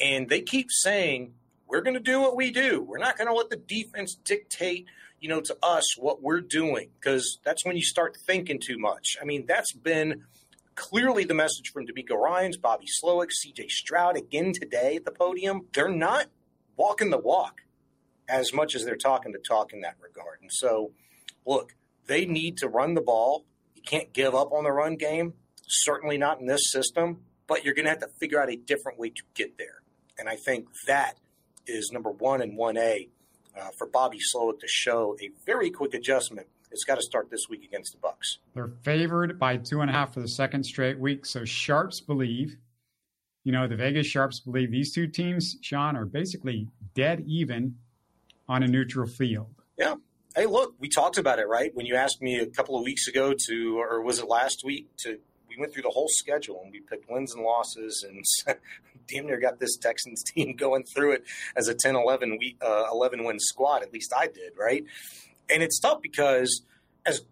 And 0.00 0.28
they 0.28 0.40
keep 0.40 0.68
saying, 0.70 1.34
we're 1.68 1.82
going 1.82 1.94
to 1.94 2.00
do 2.00 2.20
what 2.20 2.34
we 2.34 2.50
do. 2.50 2.82
We're 2.82 2.98
not 2.98 3.16
going 3.16 3.28
to 3.28 3.34
let 3.34 3.50
the 3.50 3.56
defense 3.56 4.14
dictate, 4.14 4.86
you 5.20 5.28
know, 5.28 5.40
to 5.42 5.56
us 5.62 5.96
what 5.98 6.22
we're 6.22 6.40
doing 6.40 6.88
because 6.98 7.38
that's 7.44 7.64
when 7.64 7.76
you 7.76 7.82
start 7.82 8.16
thinking 8.26 8.60
too 8.60 8.78
much. 8.78 9.16
I 9.20 9.24
mean, 9.24 9.44
that's 9.46 9.72
been 9.72 10.24
clearly 10.74 11.24
the 11.24 11.34
message 11.34 11.70
from 11.72 11.86
DeMeco 11.86 12.16
Ryans, 12.16 12.56
Bobby 12.56 12.86
Slowik, 13.02 13.30
CJ 13.30 13.68
Stroud 13.68 14.16
again 14.16 14.52
today 14.52 14.96
at 14.96 15.04
the 15.04 15.10
podium. 15.10 15.66
They're 15.74 15.88
not 15.88 16.26
walking 16.76 17.10
the 17.10 17.18
walk 17.18 17.62
as 18.28 18.52
much 18.52 18.74
as 18.74 18.84
they're 18.84 18.96
talking 18.96 19.32
the 19.32 19.38
talk 19.38 19.72
in 19.72 19.80
that 19.82 19.96
regard. 20.00 20.38
And 20.40 20.50
so, 20.52 20.92
look, 21.44 21.74
they 22.06 22.26
need 22.26 22.58
to 22.58 22.68
run 22.68 22.94
the 22.94 23.00
ball. 23.00 23.44
You 23.74 23.82
can't 23.82 24.12
give 24.12 24.34
up 24.34 24.52
on 24.52 24.64
the 24.64 24.72
run 24.72 24.96
game, 24.96 25.34
certainly 25.66 26.18
not 26.18 26.40
in 26.40 26.46
this 26.46 26.70
system, 26.70 27.22
but 27.46 27.64
you're 27.64 27.74
going 27.74 27.84
to 27.84 27.90
have 27.90 28.00
to 28.00 28.08
figure 28.20 28.40
out 28.40 28.50
a 28.50 28.56
different 28.56 28.98
way 28.98 29.10
to 29.10 29.22
get 29.34 29.58
there. 29.58 29.82
And 30.18 30.28
I 30.28 30.36
think 30.36 30.68
that 30.86 31.18
is 31.66 31.90
number 31.92 32.10
one 32.10 32.40
and 32.40 32.58
1A 32.58 33.08
uh, 33.58 33.68
for 33.78 33.86
Bobby 33.86 34.18
Slowik 34.18 34.60
to 34.60 34.68
show 34.68 35.16
a 35.20 35.30
very 35.44 35.70
quick 35.70 35.94
adjustment. 35.94 36.46
It's 36.70 36.84
got 36.84 36.96
to 36.96 37.02
start 37.02 37.30
this 37.30 37.48
week 37.48 37.64
against 37.64 37.92
the 37.92 37.98
Bucks. 37.98 38.38
They're 38.54 38.72
favored 38.82 39.38
by 39.38 39.56
two 39.56 39.80
and 39.80 39.90
a 39.90 39.92
half 39.92 40.14
for 40.14 40.20
the 40.20 40.28
second 40.28 40.64
straight 40.64 40.98
week. 40.98 41.24
So 41.24 41.44
sharps 41.44 42.00
believe, 42.00 42.56
you 43.44 43.52
know, 43.52 43.66
the 43.66 43.76
Vegas 43.76 44.06
sharps 44.06 44.40
believe 44.40 44.70
these 44.70 44.92
two 44.92 45.06
teams, 45.06 45.56
Shaun, 45.62 45.96
are 45.96 46.04
basically 46.04 46.68
dead 46.94 47.22
even 47.26 47.76
on 48.48 48.62
a 48.62 48.68
neutral 48.68 49.06
field. 49.06 49.54
Yeah. 49.78 49.94
Hey, 50.34 50.46
look, 50.46 50.74
we 50.78 50.88
talked 50.88 51.18
about 51.18 51.38
it, 51.38 51.48
right? 51.48 51.74
When 51.74 51.86
you 51.86 51.94
asked 51.94 52.20
me 52.20 52.40
a 52.40 52.46
couple 52.46 52.76
of 52.76 52.84
weeks 52.84 53.08
ago 53.08 53.32
to, 53.46 53.78
or 53.80 54.02
was 54.02 54.18
it 54.18 54.28
last 54.28 54.62
week, 54.64 54.88
to 54.98 55.18
we 55.56 55.60
went 55.60 55.72
through 55.72 55.82
the 55.82 55.90
whole 55.90 56.08
schedule 56.08 56.60
and 56.62 56.72
we 56.72 56.80
picked 56.80 57.10
wins 57.10 57.34
and 57.34 57.42
losses 57.42 58.04
and 58.06 58.24
damn 59.08 59.26
near 59.26 59.38
got 59.38 59.58
this 59.58 59.76
Texans 59.76 60.22
team 60.34 60.54
going 60.56 60.84
through 60.84 61.12
it 61.12 61.24
as 61.56 61.68
a 61.68 61.74
10 61.74 61.96
11 61.96 62.38
week, 62.38 62.56
uh, 62.62 62.84
11 62.92 63.24
win 63.24 63.38
squad. 63.38 63.82
At 63.82 63.92
least 63.92 64.12
I 64.16 64.26
did, 64.26 64.52
right? 64.58 64.84
And 65.48 65.62
it's 65.62 65.78
tough 65.78 66.02
because 66.02 66.62
as 67.04 67.22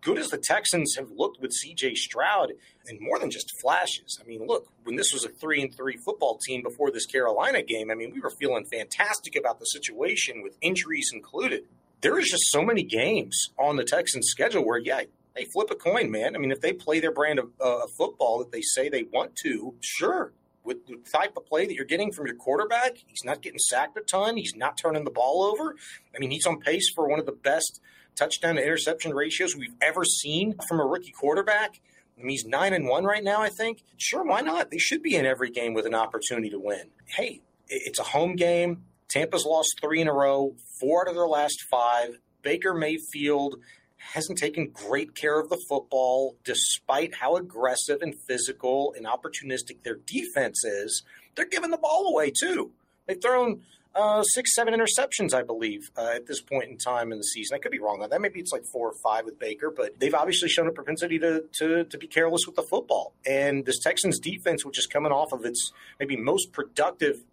good 0.00 0.18
as 0.18 0.28
the 0.28 0.38
Texans 0.38 0.94
have 0.96 1.10
looked 1.10 1.40
with 1.40 1.50
CJ 1.50 1.96
Stroud 1.96 2.52
and 2.86 3.00
more 3.00 3.18
than 3.18 3.30
just 3.30 3.50
flashes. 3.60 4.20
I 4.22 4.26
mean, 4.26 4.46
look, 4.46 4.68
when 4.84 4.94
this 4.94 5.12
was 5.12 5.24
a 5.24 5.28
3 5.28 5.62
and 5.62 5.74
3 5.74 5.96
football 5.96 6.38
team 6.46 6.62
before 6.62 6.92
this 6.92 7.06
Carolina 7.06 7.62
game, 7.62 7.90
I 7.90 7.94
mean, 7.94 8.12
we 8.14 8.20
were 8.20 8.30
feeling 8.30 8.64
fantastic 8.66 9.34
about 9.34 9.58
the 9.58 9.64
situation 9.64 10.44
with 10.44 10.56
injuries 10.60 11.10
included. 11.12 11.64
There 12.02 12.20
is 12.20 12.28
just 12.28 12.44
so 12.50 12.62
many 12.62 12.84
games 12.84 13.48
on 13.58 13.74
the 13.76 13.84
Texans 13.84 14.28
schedule 14.28 14.64
where 14.64 14.78
yeah, 14.78 15.02
they 15.36 15.44
flip 15.44 15.70
a 15.70 15.74
coin, 15.74 16.10
man. 16.10 16.34
I 16.34 16.38
mean, 16.38 16.50
if 16.50 16.60
they 16.60 16.72
play 16.72 16.98
their 16.98 17.12
brand 17.12 17.38
of, 17.38 17.50
uh, 17.60 17.86
football 17.96 18.38
that 18.38 18.52
they 18.52 18.62
say 18.62 18.88
they 18.88 19.04
want 19.04 19.36
to, 19.44 19.74
sure. 19.80 20.32
With 20.64 20.86
the 20.86 20.96
type 21.12 21.36
of 21.36 21.46
play 21.46 21.66
that 21.66 21.74
you're 21.74 21.84
getting 21.84 22.10
from 22.10 22.26
your 22.26 22.34
quarterback, 22.34 22.96
he's 23.06 23.22
not 23.24 23.40
getting 23.40 23.60
sacked 23.60 23.96
a 23.96 24.00
ton. 24.00 24.36
He's 24.36 24.54
not 24.56 24.76
turning 24.76 25.04
the 25.04 25.12
ball 25.12 25.44
over. 25.44 25.76
I 26.14 26.18
mean, 26.18 26.32
he's 26.32 26.46
on 26.46 26.58
pace 26.58 26.90
for 26.92 27.08
one 27.08 27.20
of 27.20 27.26
the 27.26 27.32
best 27.32 27.80
touchdown 28.16 28.56
to 28.56 28.62
interception 28.62 29.14
ratios 29.14 29.54
we've 29.54 29.76
ever 29.80 30.04
seen 30.04 30.56
from 30.66 30.80
a 30.80 30.84
rookie 30.84 31.12
quarterback. 31.12 31.80
I 32.18 32.22
mean, 32.22 32.30
he's 32.30 32.44
nine 32.44 32.72
and 32.72 32.88
one 32.88 33.04
right 33.04 33.22
now. 33.22 33.42
I 33.42 33.48
think. 33.48 33.84
Sure, 33.96 34.24
why 34.24 34.40
not? 34.40 34.70
They 34.70 34.78
should 34.78 35.02
be 35.02 35.14
in 35.14 35.26
every 35.26 35.50
game 35.50 35.74
with 35.74 35.86
an 35.86 35.94
opportunity 35.94 36.50
to 36.50 36.58
win. 36.58 36.90
Hey, 37.04 37.42
it's 37.68 38.00
a 38.00 38.04
home 38.04 38.34
game. 38.34 38.82
Tampa's 39.08 39.44
lost 39.44 39.78
three 39.80 40.00
in 40.00 40.08
a 40.08 40.12
row, 40.12 40.56
four 40.80 41.02
out 41.02 41.08
of 41.08 41.14
their 41.14 41.28
last 41.28 41.62
five. 41.70 42.18
Baker 42.42 42.74
Mayfield 42.74 43.56
hasn't 43.96 44.38
taken 44.38 44.70
great 44.72 45.14
care 45.14 45.40
of 45.40 45.48
the 45.48 45.60
football 45.68 46.36
despite 46.44 47.16
how 47.16 47.36
aggressive 47.36 48.02
and 48.02 48.14
physical 48.26 48.94
and 48.96 49.06
opportunistic 49.06 49.82
their 49.82 49.96
defense 50.06 50.64
is. 50.64 51.02
They're 51.34 51.46
giving 51.46 51.70
the 51.70 51.78
ball 51.78 52.08
away 52.08 52.30
too. 52.30 52.72
They've 53.06 53.20
thrown 53.20 53.62
uh, 53.94 54.22
six, 54.22 54.54
seven 54.54 54.74
interceptions, 54.74 55.32
I 55.32 55.42
believe, 55.42 55.90
uh, 55.96 56.12
at 56.14 56.26
this 56.26 56.40
point 56.40 56.70
in 56.70 56.76
time 56.76 57.12
in 57.12 57.18
the 57.18 57.24
season. 57.24 57.56
I 57.56 57.58
could 57.58 57.72
be 57.72 57.78
wrong 57.78 58.02
on 58.02 58.10
that. 58.10 58.20
Maybe 58.20 58.40
it's 58.40 58.52
like 58.52 58.64
four 58.70 58.88
or 58.90 58.94
five 59.02 59.24
with 59.24 59.38
Baker, 59.38 59.72
but 59.74 59.98
they've 59.98 60.14
obviously 60.14 60.48
shown 60.48 60.66
a 60.66 60.72
propensity 60.72 61.18
to, 61.20 61.44
to, 61.58 61.84
to 61.84 61.98
be 61.98 62.06
careless 62.06 62.42
with 62.46 62.56
the 62.56 62.62
football. 62.62 63.14
And 63.26 63.64
this 63.64 63.78
Texans 63.78 64.18
defense, 64.18 64.64
which 64.64 64.78
is 64.78 64.86
coming 64.86 65.12
off 65.12 65.32
of 65.32 65.44
its 65.44 65.72
maybe 65.98 66.16
most 66.16 66.52
productive 66.52 67.24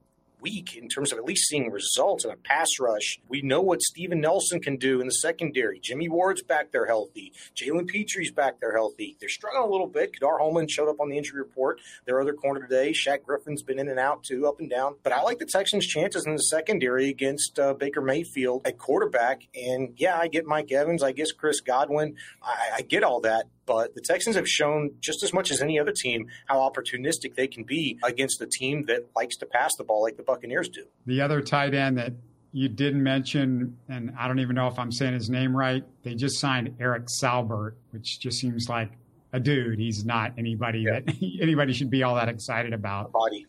week 0.44 0.76
in 0.76 0.90
terms 0.90 1.12
of 1.12 1.18
at 1.18 1.24
least 1.24 1.48
seeing 1.48 1.72
results 1.72 2.26
in 2.26 2.32
a 2.32 2.36
pass 2.36 2.68
rush. 2.80 3.20
We 3.30 3.42
know 3.42 3.62
what 3.62 3.82
Steven 3.82 4.20
Nelson 4.20 4.60
can 4.60 4.76
do 4.76 5.00
in 5.00 5.08
the 5.08 5.14
secondary. 5.14 5.80
Jimmy 5.80 6.10
Ward's 6.10 6.44
back 6.44 6.72
there 6.72 6.86
healthy. 6.86 7.34
Jalen 7.56 7.88
Pitre's 7.88 8.32
back 8.32 8.60
there 8.60 8.76
healthy. 8.76 9.16
They're 9.20 9.30
struggling 9.30 9.64
a 9.64 9.72
little 9.72 9.88
bit. 9.88 10.14
Ka'dar 10.14 10.40
Hollman 10.40 10.70
showed 10.70 10.90
up 10.90 11.00
on 11.00 11.10
the 11.10 11.18
injury 11.18 11.40
report. 11.40 11.80
Their 12.06 12.22
other 12.22 12.34
corner 12.34 12.62
today. 12.62 12.92
Shaq 12.92 13.24
Griffin's 13.24 13.64
been 13.64 13.80
in 13.80 13.88
and 13.88 14.00
out 14.00 14.24
too, 14.24 14.46
up 14.46 14.60
and 14.60 14.70
down. 14.70 14.96
But 15.02 15.14
I 15.14 15.22
like 15.22 15.40
the 15.40 15.46
Texans' 15.46 15.88
chances 15.88 16.26
in 16.28 16.36
the 16.36 16.44
secondary 16.44 17.10
against 17.10 17.58
uh, 17.58 17.74
Baker 17.74 18.02
Mayfield 18.02 18.68
at 18.68 18.78
quarterback. 18.78 19.48
And 19.56 19.94
yeah, 19.96 20.18
I 20.18 20.28
get 20.28 20.46
Mike 20.46 20.72
Evans. 20.72 21.02
I 21.02 21.14
guess 21.14 21.32
Chris 21.32 21.62
Godwin. 21.62 22.16
I, 22.42 22.78
I 22.78 22.82
get 22.82 23.04
all 23.04 23.22
that. 23.22 23.46
But 23.66 23.96
the 23.96 24.02
Texans 24.02 24.36
have 24.36 24.48
shown 24.48 24.96
just 25.00 25.24
as 25.24 25.34
much 25.34 25.52
as 25.52 25.62
any 25.62 25.80
other 25.80 25.94
team 25.96 26.28
how 26.48 26.58
opportunistic 26.58 27.36
they 27.36 27.48
can 27.48 27.64
be 27.64 27.98
against 28.04 28.42
a 28.42 28.46
team 28.46 28.84
that 28.88 29.06
likes 29.16 29.38
to 29.38 29.46
pass 29.46 29.72
the 29.78 29.84
ball 29.84 30.02
like 30.02 30.18
the 30.18 30.24
Buccaneers 30.34 30.70
do. 30.70 30.86
The 31.06 31.22
other 31.22 31.42
tight 31.42 31.74
end 31.74 31.98
that 31.98 32.14
you 32.52 32.70
didn't 32.70 33.04
mention, 33.04 33.78
and 33.88 34.14
I 34.18 34.28
don't 34.28 34.40
even 34.40 34.56
know 34.56 34.68
if 34.68 34.80
I'm 34.80 34.92
saying 34.92 35.14
his 35.14 35.30
name 35.30 35.56
right, 35.56 35.84
they 36.04 36.16
just 36.16 36.40
signed 36.40 36.76
Eric 36.80 37.06
Saubert, 37.22 37.74
which 37.92 38.20
just 38.20 38.40
seems 38.40 38.68
like 38.70 38.92
a 39.32 39.40
dude. 39.40 39.80
He's 39.80 40.06
not 40.06 40.34
anybody 40.38 40.80
yeah. 40.80 41.02
that 41.02 41.16
anybody 41.42 41.74
should 41.74 41.90
be 41.90 42.04
all 42.04 42.16
that 42.16 42.30
excited 42.30 42.74
about. 42.74 43.08
A 43.08 43.10
body. 43.10 43.48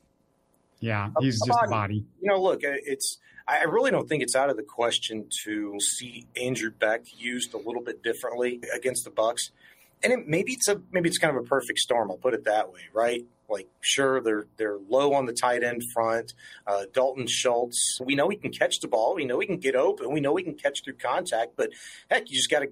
Yeah, 0.80 1.10
he's 1.20 1.40
a 1.42 1.46
just 1.46 1.58
body. 1.60 1.66
a 1.66 1.70
body. 1.70 2.04
You 2.20 2.30
know, 2.30 2.42
look, 2.42 2.64
uh, 2.64 2.76
it's 2.84 3.18
I 3.48 3.62
really 3.64 3.90
don't 3.90 4.08
think 4.08 4.22
it's 4.22 4.34
out 4.34 4.50
of 4.50 4.56
the 4.56 4.62
question 4.62 5.26
to 5.44 5.78
see 5.80 6.26
Andrew 6.36 6.70
Beck 6.70 7.02
used 7.16 7.54
a 7.54 7.58
little 7.58 7.82
bit 7.82 8.02
differently 8.02 8.60
against 8.74 9.04
the 9.04 9.10
Bucks 9.10 9.50
and 10.04 10.12
it, 10.12 10.28
maybe 10.28 10.52
it's 10.52 10.68
a 10.68 10.80
maybe 10.92 11.08
it's 11.08 11.18
kind 11.18 11.36
of 11.36 11.42
a 11.42 11.46
perfect 11.46 11.78
storm. 11.78 12.10
I'll 12.10 12.18
put 12.18 12.34
it 12.34 12.44
that 12.44 12.70
way, 12.70 12.82
right? 12.92 13.24
Like, 13.48 13.68
sure, 13.80 14.20
they're 14.20 14.46
they're 14.56 14.78
low 14.88 15.14
on 15.14 15.26
the 15.26 15.32
tight 15.32 15.62
end 15.62 15.82
front. 15.92 16.34
Uh, 16.66 16.84
Dalton 16.92 17.26
Schultz, 17.26 17.98
we 18.02 18.14
know 18.14 18.28
he 18.28 18.36
can 18.36 18.52
catch 18.52 18.80
the 18.80 18.88
ball. 18.88 19.14
We 19.14 19.24
know 19.24 19.38
he 19.40 19.46
can 19.46 19.58
get 19.58 19.74
open. 19.74 20.12
We 20.12 20.20
know 20.20 20.36
he 20.36 20.44
can 20.44 20.54
catch 20.54 20.82
through 20.82 20.94
contact. 20.94 21.52
But 21.56 21.70
heck, 22.10 22.30
you 22.30 22.36
just 22.36 22.50
got 22.50 22.60
to 22.60 22.68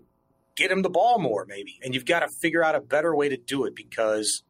get 0.56 0.70
him 0.70 0.82
the 0.82 0.90
ball 0.90 1.18
more, 1.18 1.46
maybe, 1.46 1.78
and 1.82 1.94
you've 1.94 2.04
got 2.04 2.20
to 2.20 2.28
figure 2.28 2.64
out 2.64 2.74
a 2.74 2.80
better 2.80 3.14
way 3.14 3.28
to 3.28 3.36
do 3.36 3.64
it 3.64 3.74
because 3.74 4.42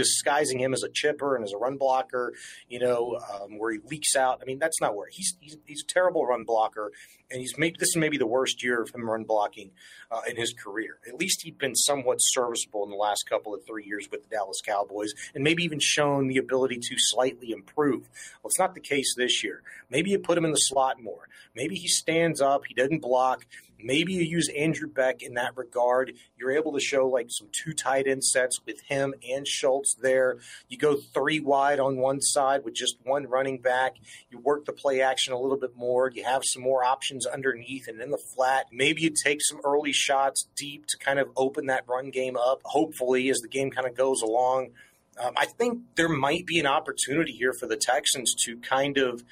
disguising 0.00 0.58
him 0.58 0.72
as 0.72 0.82
a 0.82 0.88
chipper 0.88 1.36
and 1.36 1.44
as 1.44 1.52
a 1.52 1.58
run 1.58 1.76
blocker, 1.76 2.32
you 2.68 2.78
know, 2.78 3.20
um, 3.32 3.58
where 3.58 3.72
he 3.72 3.78
leaks 3.90 4.16
out. 4.16 4.38
I 4.40 4.46
mean, 4.46 4.58
that's 4.58 4.80
not 4.80 4.96
where 4.96 5.08
he's, 5.10 5.36
he's, 5.40 5.56
he's 5.66 5.82
a 5.82 5.86
terrible 5.86 6.24
run 6.24 6.44
blocker, 6.44 6.90
and 7.30 7.40
he's 7.40 7.56
maybe 7.58 7.76
this 7.78 7.90
is 7.90 7.96
maybe 7.96 8.16
the 8.16 8.26
worst 8.26 8.62
year 8.62 8.82
of 8.82 8.90
him 8.90 9.08
run 9.08 9.24
blocking 9.24 9.72
uh, 10.10 10.22
in 10.28 10.36
his 10.36 10.54
career. 10.54 10.98
At 11.06 11.20
least 11.20 11.42
he'd 11.42 11.58
been 11.58 11.74
somewhat 11.74 12.16
serviceable 12.18 12.82
in 12.84 12.90
the 12.90 12.96
last 12.96 13.24
couple 13.28 13.54
of 13.54 13.60
three 13.66 13.84
years 13.84 14.08
with 14.10 14.22
the 14.22 14.28
Dallas 14.34 14.60
Cowboys, 14.64 15.12
and 15.34 15.44
maybe 15.44 15.62
even 15.64 15.80
shown 15.80 16.28
the 16.28 16.38
ability 16.38 16.78
to 16.78 16.94
slightly 16.96 17.50
improve. 17.52 18.02
Well, 18.42 18.48
it's 18.48 18.58
not 18.58 18.74
the 18.74 18.80
case 18.80 19.14
this 19.16 19.44
year. 19.44 19.62
Maybe 19.90 20.10
you 20.10 20.18
put 20.18 20.38
him 20.38 20.44
in 20.44 20.52
the 20.52 20.56
slot 20.56 21.02
more. 21.02 21.28
Maybe 21.54 21.74
he 21.74 21.88
stands 21.88 22.40
up, 22.40 22.62
he 22.66 22.74
doesn't 22.74 23.02
block 23.02 23.44
Maybe 23.84 24.12
you 24.12 24.22
use 24.22 24.48
Andrew 24.56 24.88
Beck 24.88 25.22
in 25.22 25.34
that 25.34 25.56
regard. 25.56 26.12
You're 26.36 26.52
able 26.52 26.72
to 26.72 26.80
show 26.80 27.06
like 27.06 27.26
some 27.30 27.48
two 27.52 27.72
tight 27.72 28.06
end 28.06 28.24
sets 28.24 28.60
with 28.66 28.80
him 28.82 29.14
and 29.28 29.46
Schultz 29.46 29.94
there. 29.94 30.38
You 30.68 30.78
go 30.78 30.96
three 30.96 31.40
wide 31.40 31.80
on 31.80 31.96
one 31.96 32.20
side 32.20 32.64
with 32.64 32.74
just 32.74 32.96
one 33.04 33.26
running 33.26 33.58
back. 33.58 33.96
You 34.30 34.38
work 34.38 34.64
the 34.64 34.72
play 34.72 35.00
action 35.00 35.32
a 35.32 35.40
little 35.40 35.58
bit 35.58 35.76
more. 35.76 36.10
You 36.10 36.24
have 36.24 36.42
some 36.44 36.62
more 36.62 36.84
options 36.84 37.26
underneath 37.26 37.88
and 37.88 38.00
in 38.00 38.10
the 38.10 38.18
flat. 38.18 38.66
Maybe 38.72 39.02
you 39.02 39.10
take 39.10 39.40
some 39.42 39.60
early 39.64 39.92
shots 39.92 40.48
deep 40.56 40.86
to 40.86 40.98
kind 40.98 41.18
of 41.18 41.30
open 41.36 41.66
that 41.66 41.84
run 41.88 42.10
game 42.10 42.36
up, 42.36 42.60
hopefully, 42.64 43.28
as 43.30 43.38
the 43.38 43.48
game 43.48 43.70
kind 43.70 43.86
of 43.86 43.96
goes 43.96 44.22
along. 44.22 44.70
Um, 45.18 45.32
I 45.36 45.46
think 45.46 45.82
there 45.96 46.08
might 46.08 46.46
be 46.46 46.58
an 46.58 46.66
opportunity 46.66 47.32
here 47.32 47.52
for 47.52 47.66
the 47.66 47.76
Texans 47.76 48.34
to 48.46 48.56
kind 48.58 48.96
of 48.96 49.22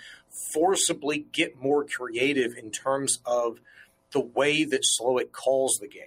forcibly 0.52 1.26
get 1.32 1.60
more 1.60 1.84
creative 1.84 2.56
in 2.56 2.70
terms 2.70 3.20
of 3.24 3.58
the 4.12 4.20
way 4.20 4.64
that 4.64 4.84
Slowik 4.98 5.32
calls 5.32 5.78
the 5.80 5.88
game. 5.88 6.04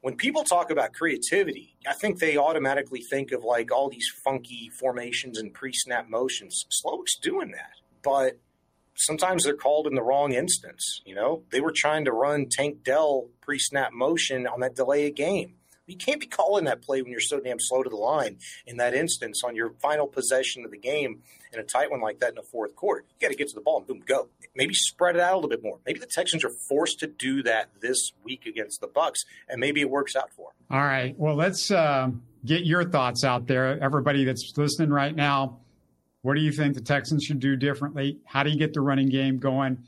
When 0.00 0.16
people 0.16 0.44
talk 0.44 0.70
about 0.70 0.92
creativity, 0.92 1.76
I 1.88 1.94
think 1.94 2.18
they 2.18 2.36
automatically 2.36 3.00
think 3.00 3.32
of 3.32 3.42
like 3.42 3.72
all 3.72 3.88
these 3.88 4.08
funky 4.22 4.70
formations 4.78 5.38
and 5.38 5.52
pre 5.52 5.72
snap 5.72 6.08
motions. 6.08 6.66
Slowik's 6.84 7.16
doing 7.16 7.52
that. 7.52 7.72
But 8.02 8.38
sometimes 8.96 9.44
they're 9.44 9.56
called 9.56 9.86
in 9.86 9.94
the 9.94 10.02
wrong 10.02 10.32
instance. 10.32 11.00
You 11.06 11.14
know, 11.14 11.42
they 11.50 11.60
were 11.60 11.72
trying 11.74 12.04
to 12.04 12.12
run 12.12 12.48
Tank 12.50 12.84
Dell 12.84 13.28
pre 13.40 13.58
snap 13.58 13.92
motion 13.92 14.46
on 14.46 14.60
that 14.60 14.74
delay 14.74 15.08
of 15.08 15.14
game. 15.14 15.54
You 15.86 15.96
can't 15.96 16.20
be 16.20 16.26
calling 16.26 16.64
that 16.64 16.82
play 16.82 17.02
when 17.02 17.10
you're 17.10 17.20
so 17.20 17.40
damn 17.40 17.58
slow 17.60 17.82
to 17.82 17.90
the 17.90 17.96
line 17.96 18.38
in 18.66 18.78
that 18.78 18.94
instance 18.94 19.42
on 19.44 19.54
your 19.54 19.70
final 19.82 20.06
possession 20.06 20.64
of 20.64 20.70
the 20.70 20.78
game 20.78 21.20
in 21.52 21.60
a 21.60 21.62
tight 21.62 21.90
one 21.90 22.00
like 22.00 22.20
that 22.20 22.30
in 22.30 22.34
the 22.36 22.42
fourth 22.42 22.74
quarter. 22.74 23.02
You 23.02 23.26
got 23.26 23.30
to 23.30 23.36
get 23.36 23.48
to 23.48 23.54
the 23.54 23.60
ball 23.60 23.78
and 23.78 23.86
boom, 23.86 24.02
go. 24.06 24.28
Maybe 24.56 24.72
spread 24.72 25.16
it 25.16 25.20
out 25.20 25.34
a 25.34 25.36
little 25.36 25.50
bit 25.50 25.62
more. 25.62 25.78
Maybe 25.84 25.98
the 25.98 26.06
Texans 26.06 26.44
are 26.44 26.52
forced 26.68 27.00
to 27.00 27.06
do 27.06 27.42
that 27.42 27.68
this 27.80 28.12
week 28.24 28.46
against 28.46 28.80
the 28.80 28.86
Bucks, 28.86 29.24
and 29.48 29.60
maybe 29.60 29.80
it 29.80 29.90
works 29.90 30.16
out 30.16 30.30
for 30.32 30.50
them. 30.50 30.78
All 30.78 30.84
right. 30.84 31.14
Well, 31.18 31.34
let's 31.34 31.70
uh, 31.70 32.10
get 32.44 32.64
your 32.64 32.88
thoughts 32.88 33.22
out 33.24 33.46
there. 33.46 33.78
Everybody 33.82 34.24
that's 34.24 34.52
listening 34.56 34.90
right 34.90 35.14
now, 35.14 35.58
what 36.22 36.34
do 36.34 36.40
you 36.40 36.52
think 36.52 36.74
the 36.74 36.80
Texans 36.80 37.24
should 37.24 37.40
do 37.40 37.56
differently? 37.56 38.20
How 38.24 38.42
do 38.42 38.50
you 38.50 38.58
get 38.58 38.72
the 38.72 38.80
running 38.80 39.10
game 39.10 39.38
going? 39.38 39.84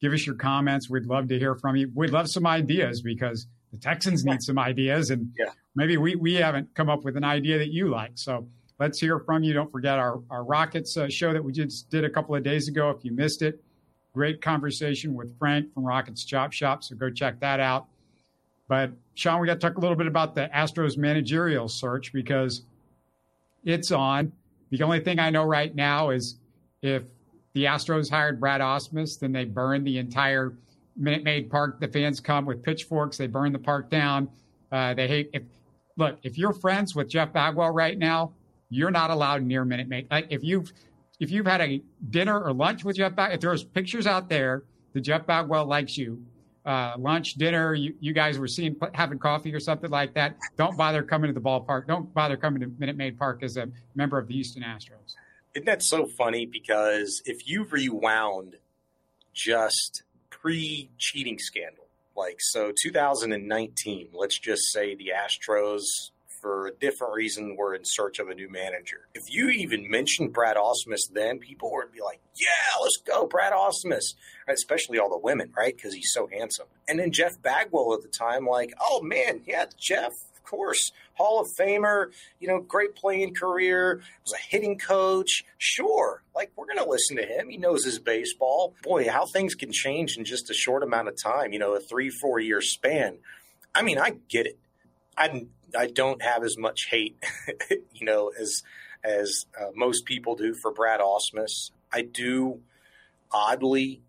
Give 0.00 0.12
us 0.12 0.26
your 0.26 0.36
comments. 0.36 0.90
We'd 0.90 1.06
love 1.06 1.28
to 1.28 1.38
hear 1.38 1.54
from 1.54 1.76
you. 1.76 1.90
We'd 1.94 2.10
love 2.10 2.28
some 2.28 2.46
ideas 2.46 3.00
because– 3.00 3.46
the 3.72 3.78
Texans 3.78 4.24
need 4.24 4.42
some 4.42 4.58
ideas, 4.58 5.10
and 5.10 5.32
yeah. 5.38 5.50
maybe 5.74 5.96
we, 5.96 6.14
we 6.16 6.34
haven't 6.34 6.74
come 6.74 6.88
up 6.88 7.04
with 7.04 7.16
an 7.16 7.24
idea 7.24 7.58
that 7.58 7.68
you 7.68 7.88
like. 7.88 8.12
So 8.14 8.46
let's 8.78 8.98
hear 8.98 9.18
from 9.18 9.42
you. 9.42 9.52
Don't 9.52 9.70
forget 9.70 9.98
our, 9.98 10.20
our 10.30 10.44
Rockets 10.44 10.96
uh, 10.96 11.08
show 11.08 11.32
that 11.32 11.42
we 11.44 11.52
just 11.52 11.90
did 11.90 12.04
a 12.04 12.10
couple 12.10 12.34
of 12.34 12.42
days 12.42 12.68
ago. 12.68 12.90
If 12.90 13.04
you 13.04 13.12
missed 13.12 13.42
it, 13.42 13.62
great 14.14 14.40
conversation 14.40 15.14
with 15.14 15.36
Frank 15.38 15.72
from 15.74 15.84
Rockets 15.84 16.24
Chop 16.24 16.52
Shop. 16.52 16.82
So 16.82 16.96
go 16.96 17.10
check 17.10 17.40
that 17.40 17.60
out. 17.60 17.86
But 18.68 18.92
Shaun, 19.14 19.40
we 19.40 19.46
got 19.46 19.54
to 19.54 19.60
talk 19.60 19.76
a 19.76 19.80
little 19.80 19.96
bit 19.96 20.06
about 20.06 20.34
the 20.34 20.48
Astros 20.54 20.96
managerial 20.96 21.68
search 21.68 22.12
because 22.12 22.62
it's 23.64 23.90
on. 23.90 24.32
The 24.70 24.82
only 24.82 25.00
thing 25.00 25.18
I 25.18 25.30
know 25.30 25.44
right 25.44 25.74
now 25.74 26.10
is 26.10 26.36
if 26.82 27.02
the 27.54 27.64
Astros 27.64 28.10
hired 28.10 28.38
Brad 28.38 28.60
Ausmus, 28.60 29.18
then 29.18 29.32
they 29.32 29.44
burned 29.44 29.86
the 29.86 29.98
entire 29.98 30.52
Minute 30.98 31.22
Maid 31.22 31.50
Park, 31.50 31.80
the 31.80 31.88
fans 31.88 32.20
come 32.20 32.44
with 32.44 32.62
pitchforks. 32.62 33.16
They 33.16 33.26
burn 33.26 33.52
the 33.52 33.58
park 33.58 33.88
down. 33.88 34.28
Uh, 34.70 34.94
they 34.94 35.08
hate. 35.08 35.30
If, 35.32 35.42
look, 35.96 36.18
if 36.22 36.36
you're 36.36 36.52
friends 36.52 36.94
with 36.94 37.08
Jeff 37.08 37.32
Bagwell 37.32 37.70
right 37.70 37.96
now, 37.96 38.32
you're 38.68 38.90
not 38.90 39.10
allowed 39.10 39.42
near 39.42 39.64
Minute 39.64 39.88
Maid. 39.88 40.08
Like 40.10 40.26
if 40.30 40.42
you've 40.42 40.72
if 41.20 41.30
you've 41.30 41.46
had 41.46 41.60
a 41.60 41.82
dinner 42.10 42.40
or 42.40 42.52
lunch 42.52 42.84
with 42.84 42.96
Jeff 42.96 43.14
Bagwell, 43.14 43.34
if 43.34 43.40
there's 43.40 43.64
pictures 43.64 44.06
out 44.06 44.28
there 44.28 44.64
that 44.92 45.00
Jeff 45.00 45.26
Bagwell 45.26 45.66
likes 45.66 45.96
you, 45.96 46.22
uh, 46.64 46.94
lunch, 46.98 47.34
dinner, 47.34 47.74
you, 47.74 47.94
you 47.98 48.12
guys 48.12 48.38
were 48.38 48.46
seeing 48.46 48.76
having 48.92 49.18
coffee 49.18 49.54
or 49.54 49.60
something 49.60 49.90
like 49.90 50.14
that, 50.14 50.36
don't 50.56 50.76
bother 50.76 51.02
coming 51.02 51.28
to 51.28 51.34
the 51.34 51.40
ballpark. 51.40 51.86
Don't 51.86 52.12
bother 52.12 52.36
coming 52.36 52.60
to 52.60 52.70
Minute 52.78 52.96
Maid 52.96 53.18
Park 53.18 53.42
as 53.42 53.56
a 53.56 53.68
member 53.94 54.18
of 54.18 54.28
the 54.28 54.34
Houston 54.34 54.62
Astros. 54.62 55.14
Isn't 55.54 55.66
that 55.66 55.82
so 55.82 56.06
funny? 56.06 56.46
Because 56.46 57.22
if 57.24 57.48
you 57.48 57.64
rewound 57.64 58.56
just 59.32 60.02
pre 60.30 60.90
cheating 60.98 61.38
scandal. 61.38 61.84
Like, 62.16 62.36
so 62.40 62.72
2019, 62.82 64.08
let's 64.12 64.38
just 64.40 64.72
say 64.72 64.96
the 64.96 65.12
Astros, 65.14 65.82
for 66.40 66.66
a 66.66 66.72
different 66.72 67.14
reason, 67.14 67.56
were 67.56 67.74
in 67.74 67.82
search 67.84 68.18
of 68.18 68.28
a 68.28 68.34
new 68.34 68.50
manager. 68.50 69.08
If 69.14 69.24
you 69.28 69.50
even 69.50 69.88
mentioned 69.88 70.32
Brad 70.32 70.56
Ausmus 70.56 71.00
then, 71.12 71.38
people 71.38 71.70
would 71.72 71.92
be 71.92 72.00
like, 72.00 72.20
yeah, 72.34 72.80
let's 72.80 72.98
go, 73.06 73.26
Brad 73.26 73.52
Ausmus. 73.52 74.14
Especially 74.48 74.98
all 74.98 75.10
the 75.10 75.18
women, 75.18 75.52
right? 75.56 75.76
Because 75.76 75.94
he's 75.94 76.10
so 76.12 76.26
handsome. 76.26 76.66
And 76.88 76.98
then 76.98 77.12
Jeff 77.12 77.40
Bagwell 77.40 77.94
at 77.94 78.02
the 78.02 78.08
time, 78.08 78.46
like, 78.46 78.72
oh 78.80 79.00
man, 79.02 79.42
yeah, 79.46 79.66
Jeff, 79.78 80.12
course, 80.48 80.92
Hall 81.14 81.40
of 81.40 81.48
Famer, 81.58 82.06
you 82.40 82.48
know, 82.48 82.60
great 82.60 82.94
playing 82.94 83.34
career, 83.34 84.00
was 84.24 84.32
a 84.32 84.42
hitting 84.48 84.78
coach. 84.78 85.44
Sure, 85.58 86.22
like 86.34 86.50
we're 86.56 86.66
going 86.66 86.78
to 86.78 86.88
listen 86.88 87.16
to 87.16 87.24
him. 87.24 87.48
He 87.48 87.56
knows 87.56 87.84
his 87.84 87.98
baseball. 87.98 88.74
Boy, 88.82 89.08
how 89.08 89.26
things 89.26 89.54
can 89.54 89.72
change 89.72 90.16
in 90.16 90.24
just 90.24 90.50
a 90.50 90.54
short 90.54 90.82
amount 90.82 91.08
of 91.08 91.20
time, 91.20 91.52
you 91.52 91.58
know, 91.58 91.74
a 91.74 91.80
three, 91.80 92.10
four 92.10 92.40
year 92.40 92.60
span. 92.60 93.18
I 93.74 93.82
mean, 93.82 93.98
I 93.98 94.14
get 94.28 94.46
it. 94.46 94.58
I, 95.16 95.46
I 95.76 95.86
don't 95.88 96.22
have 96.22 96.44
as 96.44 96.56
much 96.56 96.86
hate, 96.90 97.16
you 97.92 98.06
know, 98.06 98.32
as 98.38 98.62
as 99.04 99.46
uh, 99.58 99.70
most 99.74 100.04
people 100.04 100.34
do 100.34 100.54
for 100.54 100.72
Brad 100.72 101.00
Ausmus. 101.00 101.70
I 101.92 102.02
do 102.02 102.60
oddly 103.30 104.02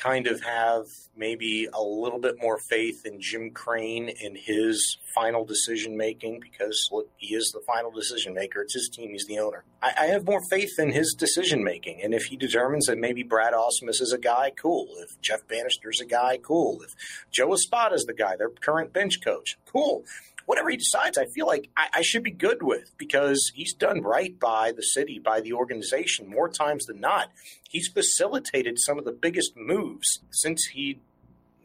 kind 0.00 0.26
of 0.26 0.42
have 0.42 0.86
maybe 1.16 1.68
a 1.72 1.82
little 1.82 2.20
bit 2.20 2.40
more 2.40 2.58
faith 2.58 3.04
in 3.04 3.20
Jim 3.20 3.50
Crane 3.50 4.08
in 4.08 4.36
his 4.36 4.98
final 5.14 5.44
decision 5.44 5.96
making 5.96 6.40
because 6.40 6.88
look, 6.92 7.08
he 7.16 7.34
is 7.34 7.50
the 7.52 7.60
final 7.66 7.90
decision 7.90 8.34
maker. 8.34 8.62
It's 8.62 8.74
his 8.74 8.88
team. 8.88 9.10
He's 9.10 9.26
the 9.26 9.38
owner. 9.38 9.64
I, 9.82 9.92
I 9.98 10.06
have 10.06 10.24
more 10.24 10.40
faith 10.48 10.78
in 10.78 10.92
his 10.92 11.14
decision 11.18 11.64
making. 11.64 12.00
And 12.02 12.14
if 12.14 12.26
he 12.26 12.36
determines 12.36 12.86
that 12.86 12.98
maybe 12.98 13.22
Brad 13.22 13.52
Ausmus 13.52 14.00
is 14.00 14.12
a 14.12 14.18
guy, 14.18 14.52
cool. 14.56 14.88
If 14.98 15.20
Jeff 15.20 15.46
Banister's 15.48 16.00
a 16.00 16.06
guy, 16.06 16.38
cool. 16.40 16.80
If 16.82 16.94
Joe 17.30 17.52
Espada 17.52 17.94
is 17.94 18.04
the 18.04 18.14
guy, 18.14 18.36
their 18.36 18.50
current 18.50 18.92
bench 18.92 19.20
coach, 19.22 19.58
cool 19.66 20.04
whatever 20.48 20.70
he 20.70 20.78
decides, 20.78 21.18
I 21.18 21.26
feel 21.26 21.46
like 21.46 21.68
I, 21.76 21.98
I, 21.98 22.02
should 22.02 22.22
be 22.22 22.30
good 22.30 22.62
with 22.62 22.96
because 22.96 23.52
he's 23.54 23.74
done 23.74 24.00
right 24.00 24.36
by 24.40 24.72
the 24.74 24.80
city, 24.80 25.18
by 25.18 25.42
the 25.42 25.52
organization 25.52 26.26
more 26.26 26.48
times 26.48 26.86
than 26.86 27.00
not. 27.00 27.30
He's 27.68 27.86
facilitated 27.86 28.78
some 28.80 28.98
of 28.98 29.04
the 29.04 29.12
biggest 29.12 29.58
moves 29.58 30.20
since 30.30 30.64
he 30.72 31.00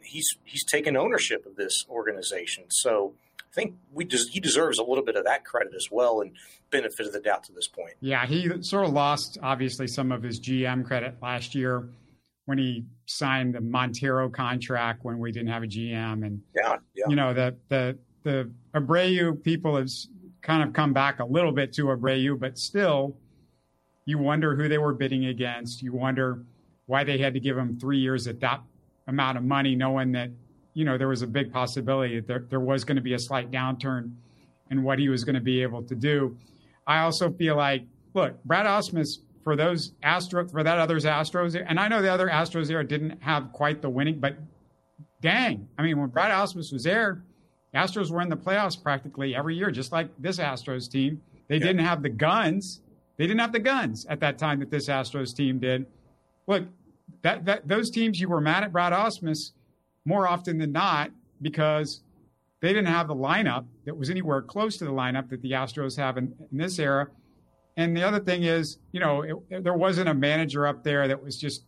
he's 0.02 0.26
he's 0.44 0.66
taken 0.66 0.98
ownership 0.98 1.46
of 1.46 1.56
this 1.56 1.86
organization. 1.88 2.64
So 2.68 3.14
I 3.40 3.54
think 3.54 3.74
we 3.90 4.04
des- 4.04 4.28
he 4.30 4.38
deserves 4.38 4.78
a 4.78 4.84
little 4.84 5.04
bit 5.04 5.16
of 5.16 5.24
that 5.24 5.46
credit 5.46 5.72
as 5.74 5.88
well 5.90 6.20
and 6.20 6.32
benefit 6.70 7.06
of 7.06 7.14
the 7.14 7.20
doubt 7.20 7.44
to 7.44 7.52
this 7.52 7.66
point. 7.66 7.94
Yeah, 8.00 8.26
he 8.26 8.62
sort 8.62 8.84
of 8.84 8.92
lost 8.92 9.38
obviously 9.42 9.86
some 9.86 10.12
of 10.12 10.22
his 10.22 10.38
GM 10.38 10.84
credit 10.84 11.14
last 11.22 11.54
year 11.54 11.88
when 12.44 12.58
he 12.58 12.84
signed 13.06 13.54
the 13.54 13.62
Montero 13.62 14.28
contract 14.28 15.06
when 15.06 15.18
we 15.18 15.32
didn't 15.32 15.48
have 15.48 15.62
a 15.62 15.68
GM 15.68 16.26
and 16.26 16.42
yeah, 16.54 16.76
yeah. 16.94 17.04
you 17.08 17.16
know 17.16 17.32
the 17.32 17.56
the 17.70 17.96
the 18.24 18.50
Abreu 18.74 19.40
people 19.42 19.76
have 19.76 19.88
kind 20.42 20.66
of 20.66 20.74
come 20.74 20.92
back 20.92 21.20
a 21.20 21.24
little 21.24 21.52
bit 21.52 21.72
to 21.74 21.84
Abreu, 21.84 22.38
but 22.38 22.58
still, 22.58 23.16
you 24.06 24.18
wonder 24.18 24.56
who 24.56 24.68
they 24.68 24.78
were 24.78 24.92
bidding 24.92 25.26
against. 25.26 25.82
You 25.82 25.92
wonder 25.92 26.44
why 26.86 27.04
they 27.04 27.18
had 27.18 27.32
to 27.34 27.40
give 27.40 27.56
him 27.56 27.78
three 27.78 27.98
years 27.98 28.26
at 28.26 28.40
that 28.40 28.60
amount 29.06 29.38
of 29.38 29.44
money, 29.44 29.76
knowing 29.76 30.12
that 30.12 30.30
you 30.72 30.84
know 30.84 30.98
there 30.98 31.08
was 31.08 31.22
a 31.22 31.26
big 31.26 31.52
possibility 31.52 32.16
that 32.16 32.26
there, 32.26 32.44
there 32.50 32.60
was 32.60 32.84
going 32.84 32.96
to 32.96 33.02
be 33.02 33.14
a 33.14 33.18
slight 33.18 33.50
downturn 33.50 34.12
in 34.70 34.82
what 34.82 34.98
he 34.98 35.08
was 35.08 35.22
going 35.22 35.34
to 35.34 35.40
be 35.40 35.62
able 35.62 35.82
to 35.82 35.94
do. 35.94 36.36
I 36.86 37.00
also 37.00 37.30
feel 37.30 37.56
like, 37.56 37.84
look, 38.14 38.42
Brad 38.44 38.66
Ausmus 38.66 39.18
for 39.42 39.56
those 39.56 39.92
Astros 40.02 40.50
for 40.50 40.62
that 40.62 40.78
other's 40.78 41.04
Astros, 41.04 41.62
and 41.66 41.78
I 41.78 41.88
know 41.88 42.00
the 42.00 42.12
other 42.12 42.28
Astros 42.28 42.68
there 42.68 42.82
didn't 42.82 43.22
have 43.22 43.52
quite 43.52 43.82
the 43.82 43.90
winning, 43.90 44.18
but 44.18 44.36
dang, 45.20 45.68
I 45.78 45.82
mean 45.82 45.98
when 45.98 46.08
Brad 46.08 46.30
Ausmus 46.30 46.72
was 46.72 46.84
there 46.84 47.22
Astros 47.74 48.10
were 48.10 48.20
in 48.20 48.28
the 48.28 48.36
playoffs 48.36 48.80
practically 48.80 49.34
every 49.34 49.56
year, 49.56 49.70
just 49.70 49.92
like 49.92 50.08
this 50.18 50.38
Astros 50.38 50.90
team. 50.90 51.20
They 51.48 51.56
yeah. 51.56 51.66
didn't 51.66 51.84
have 51.84 52.02
the 52.02 52.08
guns. 52.08 52.80
They 53.16 53.26
didn't 53.26 53.40
have 53.40 53.52
the 53.52 53.58
guns 53.60 54.06
at 54.06 54.20
that 54.20 54.38
time 54.38 54.60
that 54.60 54.70
this 54.70 54.88
Astros 54.88 55.34
team 55.34 55.58
did. 55.58 55.86
Look, 56.46 56.64
that, 57.22 57.44
that 57.44 57.68
those 57.68 57.90
teams 57.90 58.20
you 58.20 58.28
were 58.28 58.40
mad 58.40 58.64
at 58.64 58.72
Brad 58.72 58.92
Ausmus 58.92 59.52
more 60.04 60.28
often 60.28 60.58
than 60.58 60.72
not 60.72 61.10
because 61.42 62.02
they 62.60 62.68
didn't 62.68 62.86
have 62.86 63.08
the 63.08 63.14
lineup 63.14 63.66
that 63.84 63.96
was 63.96 64.08
anywhere 64.08 64.40
close 64.40 64.76
to 64.78 64.84
the 64.84 64.90
lineup 64.90 65.28
that 65.30 65.42
the 65.42 65.52
Astros 65.52 65.96
have 65.96 66.16
in, 66.16 66.34
in 66.50 66.58
this 66.58 66.78
era. 66.78 67.08
And 67.76 67.96
the 67.96 68.02
other 68.02 68.20
thing 68.20 68.44
is, 68.44 68.78
you 68.92 69.00
know, 69.00 69.22
it, 69.22 69.36
it, 69.50 69.64
there 69.64 69.74
wasn't 69.74 70.08
a 70.08 70.14
manager 70.14 70.66
up 70.66 70.84
there 70.84 71.08
that 71.08 71.22
was 71.22 71.36
just, 71.36 71.64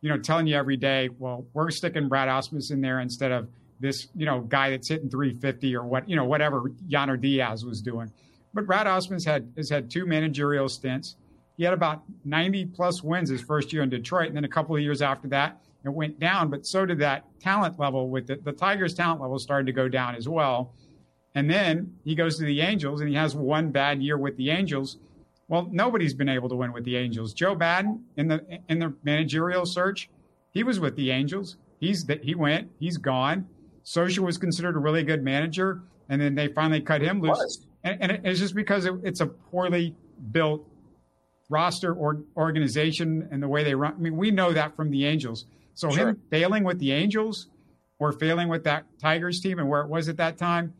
you 0.00 0.08
know, 0.08 0.18
telling 0.18 0.46
you 0.46 0.56
every 0.56 0.76
day, 0.76 1.08
well, 1.18 1.46
we're 1.54 1.70
sticking 1.70 2.08
Brad 2.08 2.28
Ausmus 2.28 2.70
in 2.70 2.80
there 2.80 3.00
instead 3.00 3.32
of 3.32 3.48
this, 3.80 4.08
you 4.14 4.26
know, 4.26 4.40
guy 4.40 4.70
that's 4.70 4.88
hitting 4.88 5.10
350 5.10 5.76
or 5.76 5.84
what, 5.84 6.08
you 6.08 6.16
know, 6.16 6.24
whatever 6.24 6.70
Yainer 6.88 7.20
Diaz 7.20 7.64
was 7.64 7.80
doing. 7.80 8.10
But 8.54 8.66
Brad 8.66 8.86
Ausmus 8.86 9.24
had 9.24 9.52
has 9.56 9.70
had 9.70 9.90
two 9.90 10.06
managerial 10.06 10.68
stints. 10.68 11.16
He 11.56 11.64
had 11.64 11.74
about 11.74 12.02
90 12.24 12.66
plus 12.66 13.02
wins 13.02 13.30
his 13.30 13.40
first 13.40 13.72
year 13.72 13.82
in 13.82 13.90
Detroit, 13.90 14.28
and 14.28 14.36
then 14.36 14.44
a 14.44 14.48
couple 14.48 14.76
of 14.76 14.82
years 14.82 15.02
after 15.02 15.28
that, 15.28 15.60
it 15.84 15.90
went 15.90 16.18
down. 16.18 16.50
But 16.50 16.66
so 16.66 16.86
did 16.86 16.98
that 17.00 17.24
talent 17.40 17.78
level. 17.78 18.08
With 18.08 18.26
the, 18.26 18.36
the 18.36 18.52
Tigers' 18.52 18.94
talent 18.94 19.20
level 19.20 19.38
started 19.38 19.66
to 19.66 19.72
go 19.72 19.88
down 19.88 20.14
as 20.14 20.28
well. 20.28 20.74
And 21.34 21.48
then 21.50 21.94
he 22.04 22.14
goes 22.14 22.38
to 22.38 22.44
the 22.44 22.60
Angels, 22.60 23.00
and 23.00 23.08
he 23.08 23.14
has 23.16 23.36
one 23.36 23.70
bad 23.70 24.02
year 24.02 24.16
with 24.16 24.36
the 24.36 24.50
Angels. 24.50 24.96
Well, 25.48 25.68
nobody's 25.70 26.14
been 26.14 26.28
able 26.28 26.48
to 26.48 26.56
win 26.56 26.72
with 26.72 26.84
the 26.84 26.96
Angels. 26.96 27.32
Joe 27.32 27.54
Maddon 27.54 28.04
in 28.16 28.28
the 28.28 28.60
in 28.68 28.78
the 28.78 28.94
managerial 29.02 29.66
search, 29.66 30.10
he 30.52 30.62
was 30.62 30.80
with 30.80 30.96
the 30.96 31.10
Angels. 31.10 31.56
He's 31.80 32.06
he 32.22 32.34
went. 32.34 32.70
He's 32.78 32.96
gone. 32.96 33.46
Scioscia 33.88 34.18
was 34.18 34.36
considered 34.36 34.76
a 34.76 34.78
really 34.78 35.02
good 35.02 35.22
manager, 35.22 35.80
and 36.10 36.20
then 36.20 36.34
they 36.34 36.48
finally 36.48 36.82
cut 36.82 37.00
him 37.00 37.22
loose. 37.22 37.64
And, 37.82 38.02
and, 38.02 38.26
it's 38.26 38.38
just 38.38 38.54
because 38.54 38.84
it, 38.84 38.92
it's 39.02 39.20
a 39.20 39.26
poorly 39.26 39.96
built 40.30 40.68
roster 41.48 41.94
or 41.94 42.22
organization 42.36 43.26
and 43.30 43.42
the 43.42 43.48
way 43.48 43.64
they 43.64 43.74
run. 43.74 43.94
I 43.94 43.98
mean, 43.98 44.18
we 44.18 44.30
know 44.30 44.52
that 44.52 44.76
from 44.76 44.90
the 44.90 45.06
Angels. 45.06 45.46
So 45.74 45.88
sure. 45.88 46.10
him 46.10 46.20
failing 46.28 46.64
with 46.64 46.78
the 46.78 46.92
Angels 46.92 47.46
or 47.98 48.12
failing 48.12 48.48
with 48.48 48.64
that 48.64 48.84
Tigers 49.00 49.40
team 49.40 49.58
and 49.58 49.70
where 49.70 49.80
it 49.80 49.88
was 49.88 50.10
at 50.10 50.18
that 50.18 50.36
time, 50.36 50.74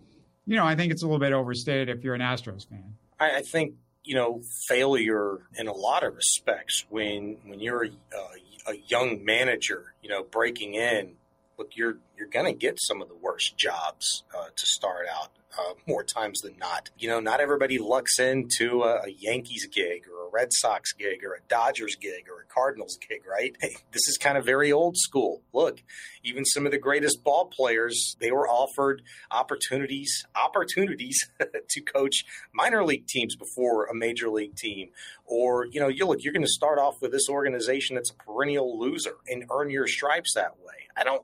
you 0.44 0.56
know, 0.56 0.66
I 0.66 0.74
think 0.74 0.92
it's 0.92 1.02
a 1.02 1.06
little 1.06 1.18
bit 1.18 1.32
overstated 1.32 1.88
if 1.88 2.04
you're 2.04 2.14
an 2.14 2.20
Astros 2.20 2.68
fan. 2.68 2.94
I, 3.18 3.38
I 3.38 3.42
think 3.42 3.74
you 4.04 4.16
know 4.16 4.42
failure 4.66 5.38
in 5.56 5.66
a 5.66 5.72
lot 5.72 6.04
of 6.04 6.14
respects 6.14 6.84
when 6.90 7.38
when 7.46 7.60
you're 7.60 7.84
a, 7.84 8.70
a 8.70 8.76
young 8.86 9.24
manager, 9.24 9.94
you 10.02 10.10
know, 10.10 10.24
breaking 10.24 10.74
in. 10.74 11.14
Look, 11.58 11.76
you're 11.76 11.98
you're 12.16 12.28
going 12.28 12.46
to 12.46 12.52
get 12.52 12.78
some 12.80 13.02
of 13.02 13.08
the 13.08 13.16
worst 13.16 13.56
jobs 13.56 14.24
uh, 14.36 14.48
to 14.54 14.66
start 14.66 15.06
out 15.12 15.30
uh, 15.58 15.74
more 15.86 16.04
times 16.04 16.40
than 16.40 16.56
not. 16.58 16.90
You 16.98 17.08
know, 17.08 17.20
not 17.20 17.40
everybody 17.40 17.78
lucks 17.78 18.18
into 18.18 18.82
a, 18.82 19.02
a 19.06 19.10
Yankees 19.10 19.66
gig 19.66 20.02
or 20.06 20.26
a 20.26 20.30
Red 20.30 20.48
Sox 20.52 20.92
gig 20.92 21.24
or 21.24 21.34
a 21.34 21.40
Dodgers 21.48 21.96
gig 21.96 22.26
or 22.28 22.42
a 22.42 22.44
Cardinals 22.52 22.98
gig, 23.08 23.22
right? 23.28 23.56
Hey, 23.60 23.76
this 23.92 24.06
is 24.08 24.18
kind 24.18 24.38
of 24.38 24.44
very 24.44 24.70
old 24.70 24.96
school. 24.96 25.42
Look, 25.52 25.82
even 26.22 26.44
some 26.44 26.66
of 26.66 26.72
the 26.72 26.78
greatest 26.78 27.24
ball 27.24 27.46
players, 27.46 28.16
they 28.20 28.30
were 28.30 28.48
offered 28.48 29.02
opportunities, 29.30 30.26
opportunities 30.36 31.28
to 31.68 31.80
coach 31.80 32.24
minor 32.52 32.84
league 32.84 33.06
teams 33.06 33.34
before 33.34 33.86
a 33.86 33.94
major 33.94 34.28
league 34.30 34.54
team. 34.56 34.90
Or, 35.24 35.66
you 35.66 35.80
know, 35.80 35.88
you 35.88 36.06
look, 36.06 36.22
you're 36.22 36.32
going 36.32 36.42
to 36.42 36.48
start 36.48 36.78
off 36.78 37.00
with 37.00 37.12
this 37.12 37.28
organization 37.28 37.96
that's 37.96 38.10
a 38.10 38.14
perennial 38.14 38.78
loser 38.78 39.16
and 39.26 39.44
earn 39.50 39.70
your 39.70 39.86
stripes 39.86 40.34
that 40.34 40.58
way. 40.58 40.88
I 40.96 41.04
don't 41.04 41.22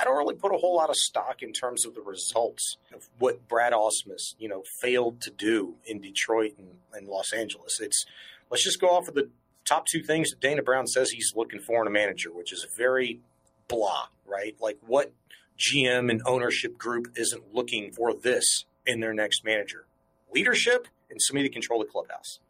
I 0.00 0.04
don't 0.04 0.16
really 0.16 0.34
put 0.34 0.54
a 0.54 0.58
whole 0.58 0.76
lot 0.76 0.90
of 0.90 0.96
stock 0.96 1.42
in 1.42 1.52
terms 1.52 1.86
of 1.86 1.94
the 1.94 2.00
results 2.00 2.76
of 2.94 3.08
what 3.18 3.48
Brad 3.48 3.72
Ausmus, 3.72 4.34
you 4.38 4.48
know, 4.48 4.62
failed 4.80 5.20
to 5.22 5.30
do 5.30 5.76
in 5.86 6.00
Detroit 6.00 6.54
and, 6.58 6.68
and 6.92 7.08
Los 7.08 7.32
Angeles. 7.32 7.80
It's 7.80 8.04
let's 8.50 8.64
just 8.64 8.80
go 8.80 8.88
off 8.88 9.08
of 9.08 9.14
the 9.14 9.30
top 9.64 9.86
two 9.86 10.02
things 10.02 10.30
that 10.30 10.40
Dana 10.40 10.62
Brown 10.62 10.86
says 10.86 11.10
he's 11.10 11.32
looking 11.34 11.60
for 11.60 11.80
in 11.82 11.86
a 11.86 11.90
manager, 11.90 12.32
which 12.32 12.52
is 12.52 12.66
very 12.76 13.20
blah, 13.68 14.08
right? 14.26 14.56
Like 14.60 14.78
what 14.86 15.12
GM 15.58 16.10
and 16.10 16.22
ownership 16.26 16.76
group 16.78 17.12
isn't 17.16 17.54
looking 17.54 17.92
for 17.92 18.14
this 18.14 18.64
in 18.86 19.00
their 19.00 19.14
next 19.14 19.44
manager? 19.44 19.86
Leadership 20.32 20.88
and 21.10 21.20
somebody 21.20 21.48
to 21.48 21.52
control 21.52 21.80
the 21.80 21.86
clubhouse. 21.86 22.40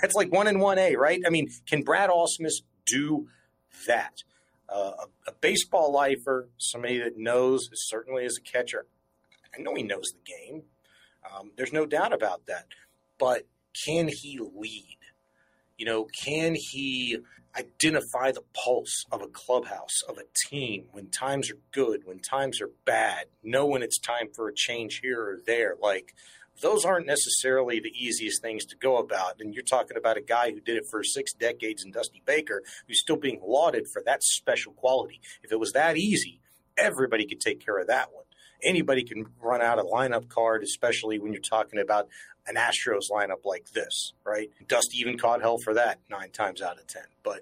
That's 0.00 0.14
like 0.14 0.32
one 0.32 0.46
in 0.46 0.58
one 0.58 0.78
A, 0.78 0.96
right? 0.96 1.20
I 1.26 1.30
mean, 1.30 1.50
can 1.66 1.82
Brad 1.82 2.10
Ausmus 2.10 2.62
do 2.86 3.28
that? 3.86 4.22
Uh, 4.72 4.92
a, 5.26 5.30
a, 5.30 5.32
baseball 5.40 5.92
lifer, 5.92 6.48
somebody 6.58 6.98
that 6.98 7.18
knows, 7.18 7.68
certainly 7.72 8.24
as 8.24 8.36
a 8.36 8.40
catcher, 8.40 8.86
I 9.52 9.60
know 9.60 9.74
he 9.74 9.82
knows 9.82 10.12
the 10.12 10.32
game. 10.32 10.62
Um, 11.28 11.50
there's 11.56 11.72
no 11.72 11.86
doubt 11.86 12.12
about 12.12 12.46
that. 12.46 12.66
But 13.18 13.46
can 13.84 14.08
he 14.08 14.38
lead? 14.38 14.98
You 15.76 15.86
know, 15.86 16.06
can 16.24 16.54
he 16.54 17.18
identify 17.58 18.30
the 18.30 18.44
pulse 18.54 19.04
of 19.10 19.22
a 19.22 19.26
clubhouse, 19.26 20.02
of 20.08 20.18
a 20.18 20.48
team 20.48 20.84
when 20.92 21.08
times 21.08 21.50
are 21.50 21.58
good, 21.72 22.02
when 22.04 22.20
times 22.20 22.60
are 22.60 22.70
bad, 22.84 23.26
know 23.42 23.66
when 23.66 23.82
it's 23.82 23.98
time 23.98 24.28
for 24.34 24.48
a 24.48 24.54
change 24.54 25.00
here 25.02 25.20
or 25.20 25.38
there? 25.46 25.74
Like, 25.80 26.14
those 26.60 26.84
aren't 26.84 27.06
necessarily 27.06 27.80
the 27.80 27.92
easiest 27.96 28.42
things 28.42 28.64
to 28.66 28.76
go 28.76 28.98
about. 28.98 29.40
And 29.40 29.54
you're 29.54 29.62
talking 29.62 29.96
about 29.96 30.16
a 30.16 30.22
guy 30.22 30.50
who 30.50 30.60
did 30.60 30.76
it 30.76 30.84
for 30.90 31.02
six 31.02 31.32
decades 31.32 31.84
in 31.84 31.90
Dusty 31.90 32.22
Baker, 32.24 32.62
who's 32.86 33.00
still 33.00 33.16
being 33.16 33.40
lauded 33.42 33.86
for 33.92 34.02
that 34.04 34.22
special 34.22 34.72
quality. 34.72 35.20
If 35.42 35.52
it 35.52 35.60
was 35.60 35.72
that 35.72 35.96
easy, 35.96 36.40
everybody 36.76 37.26
could 37.26 37.40
take 37.40 37.64
care 37.64 37.78
of 37.78 37.86
that 37.88 38.12
one. 38.12 38.24
Anybody 38.62 39.04
can 39.04 39.26
run 39.40 39.62
out 39.62 39.78
a 39.78 39.82
lineup 39.82 40.28
card, 40.28 40.62
especially 40.62 41.18
when 41.18 41.32
you're 41.32 41.40
talking 41.40 41.80
about 41.80 42.08
an 42.46 42.56
Astros 42.56 43.10
lineup 43.10 43.44
like 43.44 43.70
this, 43.72 44.12
right? 44.24 44.50
Dusty 44.66 44.98
even 44.98 45.18
caught 45.18 45.40
hell 45.40 45.58
for 45.58 45.74
that 45.74 45.98
nine 46.10 46.30
times 46.30 46.60
out 46.60 46.78
of 46.78 46.86
ten. 46.86 47.04
But 47.22 47.40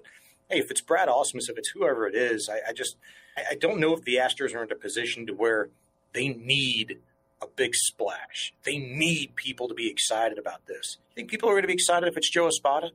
hey, 0.49 0.59
if 0.59 0.71
it's 0.71 0.81
Brad 0.81 1.09
Ausmus, 1.09 1.49
if 1.49 1.57
it's 1.57 1.69
whoever 1.69 2.07
it 2.07 2.15
is, 2.15 2.49
I, 2.49 2.69
I 2.69 2.73
just 2.73 2.95
I 3.37 3.55
don't 3.55 3.79
know 3.79 3.93
if 3.93 4.03
the 4.03 4.15
Astros 4.15 4.55
are 4.55 4.63
in 4.63 4.71
a 4.71 4.75
position 4.75 5.25
to 5.27 5.33
where 5.33 5.69
they 6.13 6.29
need 6.29 6.99
a 7.41 7.47
big 7.47 7.73
splash. 7.73 8.53
They 8.63 8.77
need 8.77 9.35
people 9.35 9.67
to 9.67 9.73
be 9.73 9.89
excited 9.89 10.37
about 10.37 10.65
this. 10.65 10.97
You 11.11 11.15
think 11.15 11.29
people 11.29 11.49
are 11.49 11.53
going 11.53 11.63
to 11.63 11.67
be 11.67 11.73
excited 11.73 12.07
if 12.07 12.17
it's 12.17 12.29
Joe 12.29 12.47
Espada? 12.47 12.91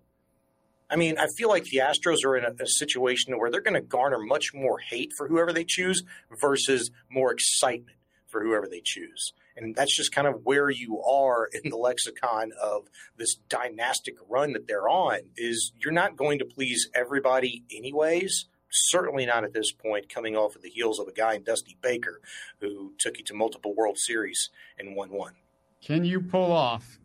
I 0.90 0.96
mean, 0.96 1.18
I 1.18 1.26
feel 1.36 1.48
like 1.48 1.64
the 1.64 1.78
Astros 1.78 2.24
are 2.24 2.36
in 2.36 2.44
a, 2.44 2.62
a 2.62 2.66
situation 2.66 3.38
where 3.38 3.50
they're 3.50 3.60
going 3.60 3.74
to 3.74 3.80
garner 3.80 4.18
much 4.18 4.52
more 4.54 4.78
hate 4.78 5.12
for 5.16 5.28
whoever 5.28 5.52
they 5.52 5.64
choose 5.64 6.02
versus 6.30 6.90
more 7.10 7.32
excitement 7.32 7.96
for 8.26 8.42
whoever 8.42 8.68
they 8.68 8.82
choose. 8.84 9.32
And 9.56 9.74
that's 9.74 9.96
just 9.96 10.12
kind 10.12 10.26
of 10.26 10.44
where 10.44 10.68
you 10.68 11.00
are 11.02 11.48
in 11.52 11.70
the 11.70 11.76
lexicon 11.76 12.50
of 12.60 12.88
this 13.16 13.36
dynastic 13.48 14.16
run 14.28 14.52
that 14.52 14.66
they're 14.66 14.88
on 14.88 15.20
is 15.36 15.72
you're 15.78 15.92
not 15.92 16.16
going 16.16 16.40
to 16.40 16.44
please 16.44 16.88
everybody 16.94 17.62
anyways 17.72 18.46
certainly 18.74 19.26
not 19.26 19.44
at 19.44 19.52
this 19.52 19.72
point 19.72 20.08
coming 20.08 20.36
off 20.36 20.56
of 20.56 20.62
the 20.62 20.68
heels 20.68 20.98
of 20.98 21.08
a 21.08 21.12
guy 21.12 21.34
in 21.34 21.42
Dusty 21.42 21.76
Baker 21.80 22.20
who 22.60 22.92
took 22.98 23.18
you 23.18 23.24
to 23.24 23.34
multiple 23.34 23.74
World 23.74 23.98
Series 23.98 24.50
and 24.78 24.96
won 24.96 25.10
one. 25.10 25.34
Can 25.82 26.04
you 26.04 26.20
pull 26.20 26.50
off? 26.50 26.98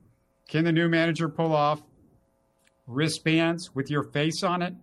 Can 0.47 0.65
the 0.65 0.71
new 0.71 0.89
manager 0.89 1.29
pull 1.29 1.53
off 1.53 1.81
wristbands 2.87 3.73
with 3.75 3.91
your 3.91 4.03
face 4.03 4.43
on 4.43 4.61
it? 4.61 4.73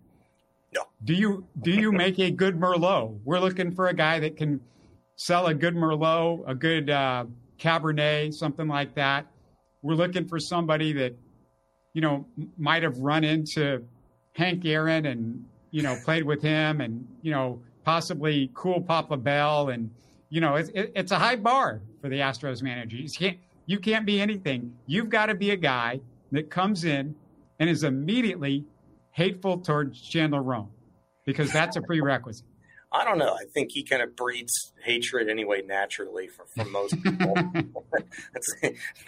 No. 0.72 0.82
Do 1.04 1.14
you 1.14 1.46
do 1.60 1.72
you 1.72 1.92
make 2.04 2.18
a 2.18 2.30
good 2.30 2.58
Merlot? 2.58 3.18
We're 3.24 3.40
looking 3.40 3.74
for 3.74 3.88
a 3.88 3.94
guy 3.94 4.20
that 4.20 4.36
can 4.36 4.60
sell 5.16 5.46
a 5.46 5.54
good 5.54 5.74
Merlot, 5.74 6.44
a 6.46 6.54
good 6.54 6.90
uh, 6.90 7.24
Cabernet, 7.58 8.34
something 8.34 8.68
like 8.68 8.94
that. 8.94 9.26
We're 9.82 9.94
looking 9.94 10.28
for 10.28 10.38
somebody 10.38 10.92
that, 10.94 11.16
you 11.94 12.00
know, 12.00 12.26
might 12.58 12.82
have 12.82 12.98
run 12.98 13.24
into 13.24 13.84
Hank 14.34 14.64
Aaron 14.64 15.06
and 15.06 15.44
you 15.76 15.82
know, 15.82 15.94
played 16.06 16.24
with 16.24 16.40
him 16.40 16.80
and, 16.80 17.06
you 17.20 17.30
know, 17.30 17.60
possibly 17.84 18.50
cool 18.54 18.80
Papa 18.80 19.14
Bell. 19.18 19.68
And, 19.68 19.90
you 20.30 20.40
know, 20.40 20.54
it's, 20.54 20.70
it, 20.70 20.90
it's 20.96 21.12
a 21.12 21.18
high 21.18 21.36
bar 21.36 21.82
for 22.00 22.08
the 22.08 22.16
Astros 22.16 22.62
manager. 22.62 22.96
You 22.96 23.10
can't, 23.10 23.36
you 23.66 23.78
can't 23.78 24.06
be 24.06 24.18
anything. 24.18 24.72
You've 24.86 25.10
got 25.10 25.26
to 25.26 25.34
be 25.34 25.50
a 25.50 25.56
guy 25.56 26.00
that 26.32 26.48
comes 26.48 26.86
in 26.86 27.14
and 27.60 27.68
is 27.68 27.84
immediately 27.84 28.64
hateful 29.10 29.58
towards 29.58 30.00
Chandler 30.00 30.42
Rome 30.42 30.70
because 31.26 31.52
that's 31.52 31.76
a 31.76 31.82
prerequisite. 31.82 32.46
I 32.92 33.04
don't 33.04 33.18
know. 33.18 33.34
I 33.34 33.44
think 33.52 33.72
he 33.72 33.82
kind 33.82 34.00
of 34.00 34.14
breeds 34.14 34.72
hatred 34.84 35.28
anyway, 35.28 35.62
naturally 35.62 36.28
for, 36.28 36.46
for 36.46 36.64
most 36.70 36.94
people. 37.02 37.34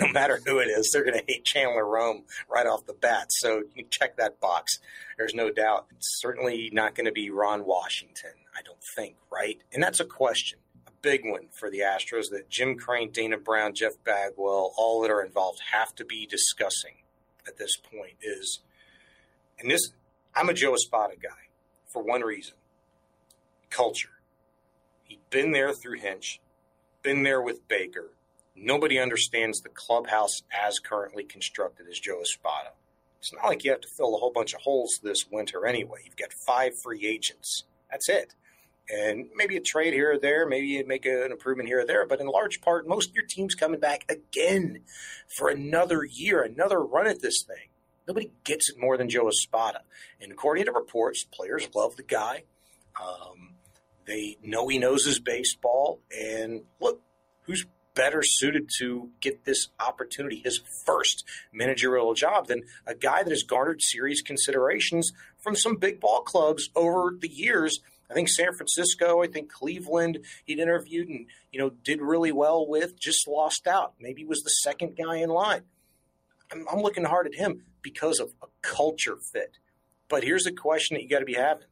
no 0.01 0.13
matter 0.13 0.41
who 0.45 0.59
it 0.59 0.67
is, 0.67 0.91
they're 0.93 1.05
going 1.05 1.19
to 1.19 1.25
hate 1.27 1.45
Chandler 1.45 1.87
Rome 1.87 2.25
right 2.51 2.67
off 2.67 2.87
the 2.87 2.93
bat. 2.93 3.29
So 3.31 3.63
you 3.75 3.85
check 3.89 4.17
that 4.17 4.41
box. 4.41 4.79
There's 5.17 5.35
no 5.35 5.51
doubt. 5.51 5.87
It's 5.97 6.21
certainly 6.21 6.71
not 6.73 6.95
going 6.95 7.07
to 7.07 7.13
be 7.13 7.31
Ron 7.31 7.65
Washington, 7.65 8.33
I 8.57 8.63
don't 8.63 8.83
think, 8.97 9.17
right? 9.33 9.61
And 9.73 9.83
that's 9.83 10.01
a 10.01 10.05
question, 10.05 10.59
a 10.87 10.93
big 11.01 11.25
one 11.25 11.49
for 11.53 11.71
the 11.71 11.81
Astros 11.81 12.31
that 12.33 12.51
Jim 12.51 12.77
Crane, 12.77 13.13
Dana 13.13 13.39
Brown, 13.39 13.75
Jeff 13.75 13.93
Bagwell, 14.05 14.75
all 14.77 15.01
that 15.03 15.11
are 15.11 15.23
involved 15.23 15.61
have 15.73 15.95
to 15.95 16.05
be 16.05 16.27
discussing 16.27 16.97
at 17.47 17.59
this 17.59 17.77
point 17.77 18.17
is, 18.21 18.61
and 19.59 19.71
this, 19.71 19.93
I'm 20.35 20.49
a 20.49 20.55
Joe 20.55 20.75
Espada 20.75 21.15
guy 21.21 21.49
for 21.87 22.03
one 22.03 22.23
reason 22.23 22.55
culture. 23.71 24.21
He'd 25.05 25.31
been 25.31 25.53
there 25.53 25.73
through 25.73 25.99
Hinch, 25.99 26.41
been 27.03 27.23
there 27.23 27.41
with 27.41 27.67
Baker. 27.69 28.13
Nobody 28.55 28.99
understands 28.99 29.61
the 29.61 29.69
clubhouse 29.69 30.43
as 30.53 30.79
currently 30.79 31.25
constructed 31.25 31.87
as 31.89 31.99
Joe 31.99 32.21
Espada. 32.21 32.73
It's 33.21 33.33
not 33.33 33.47
like 33.47 33.65
you 33.65 33.71
have 33.71 33.81
to 33.81 33.89
fill 33.89 34.15
a 34.15 34.19
whole 34.19 34.33
bunch 34.33 34.55
of 34.55 34.61
holes 34.61 35.01
this 35.03 35.27
winter 35.31 35.67
anyway. 35.67 36.01
You've 36.05 36.17
got 36.17 36.33
five 36.33 36.73
free 36.83 37.07
agents. 37.07 37.65
That's 37.91 38.09
it. 38.09 38.35
And 38.91 39.27
maybe 39.35 39.57
a 39.57 39.61
trade 39.61 39.93
here 39.93 40.13
or 40.13 40.19
there, 40.19 40.47
maybe 40.47 40.67
you 40.67 40.87
make 40.87 41.05
an 41.05 41.31
improvement 41.31 41.69
here 41.69 41.81
or 41.81 41.87
there, 41.87 42.07
but 42.07 42.21
in 42.21 42.27
large 42.27 42.61
part, 42.61 42.89
most 42.89 43.11
of 43.11 43.15
your 43.15 43.27
team's 43.27 43.55
coming 43.55 43.81
back 43.81 44.11
again 44.11 44.81
for 45.37 45.51
another 45.51 46.05
year, 46.05 46.43
another 46.43 46.81
run 46.81 47.07
at 47.07 47.21
this 47.21 47.45
thing. 47.47 47.69
Nobody 48.07 48.33
gets 48.45 48.71
it 48.71 48.81
more 48.81 48.97
than 48.97 49.11
Joe 49.11 49.29
Espada. 49.29 49.83
And 50.21 50.33
according 50.33 50.65
to 50.65 50.73
reports, 50.73 51.25
players 51.25 51.69
love 51.75 51.97
the 51.97 52.03
guy. 52.03 52.45
Um, 52.99 53.57
they 54.09 54.39
know 54.43 54.67
he 54.69 54.79
knows 54.79 55.05
his 55.05 55.21
baseball. 55.21 56.01
And 56.19 56.63
look, 56.81 57.01
who's 57.43 57.67
better 57.95 58.23
suited 58.23 58.71
to 58.79 59.11
get 59.21 59.45
this 59.45 59.69
opportunity, 59.81 60.41
his 60.45 60.61
first 60.87 61.25
managerial 61.53 62.15
job, 62.15 62.47
than 62.47 62.63
a 62.87 62.95
guy 62.95 63.23
that 63.23 63.31
has 63.31 63.43
garnered 63.43 63.83
serious 63.83 64.23
considerations 64.23 65.13
from 65.39 65.55
some 65.55 65.77
big 65.77 66.01
ball 66.01 66.23
clubs 66.23 66.71
over 66.75 67.15
the 67.21 67.29
years. 67.29 67.81
I 68.09 68.15
think 68.15 68.29
San 68.29 68.55
Francisco, 68.55 69.23
I 69.23 69.27
think 69.27 69.53
Cleveland, 69.53 70.21
he'd 70.45 70.61
interviewed 70.61 71.09
and 71.09 71.27
you 71.51 71.59
know 71.59 71.71
did 71.71 72.01
really 72.01 72.33
well 72.33 72.67
with, 72.67 72.99
just 72.99 73.29
lost 73.29 73.67
out. 73.67 73.95
Maybe 74.01 74.25
was 74.25 74.43
the 74.43 74.51
second 74.51 74.97
guy 74.97 75.17
in 75.17 75.29
line. 75.29 75.63
I'm, 76.53 76.67
I'm 76.73 76.81
looking 76.81 77.05
hard 77.05 77.27
at 77.27 77.35
him 77.35 77.65
because 77.83 78.21
of 78.21 78.31
a 78.43 78.47
culture 78.63 79.17
fit. 79.33 79.59
But 80.09 80.25
here's 80.25 80.45
the 80.45 80.53
question 80.53 80.95
that 80.95 81.03
you 81.03 81.09
got 81.09 81.19
to 81.19 81.27
be 81.27 81.35
having, 81.35 81.67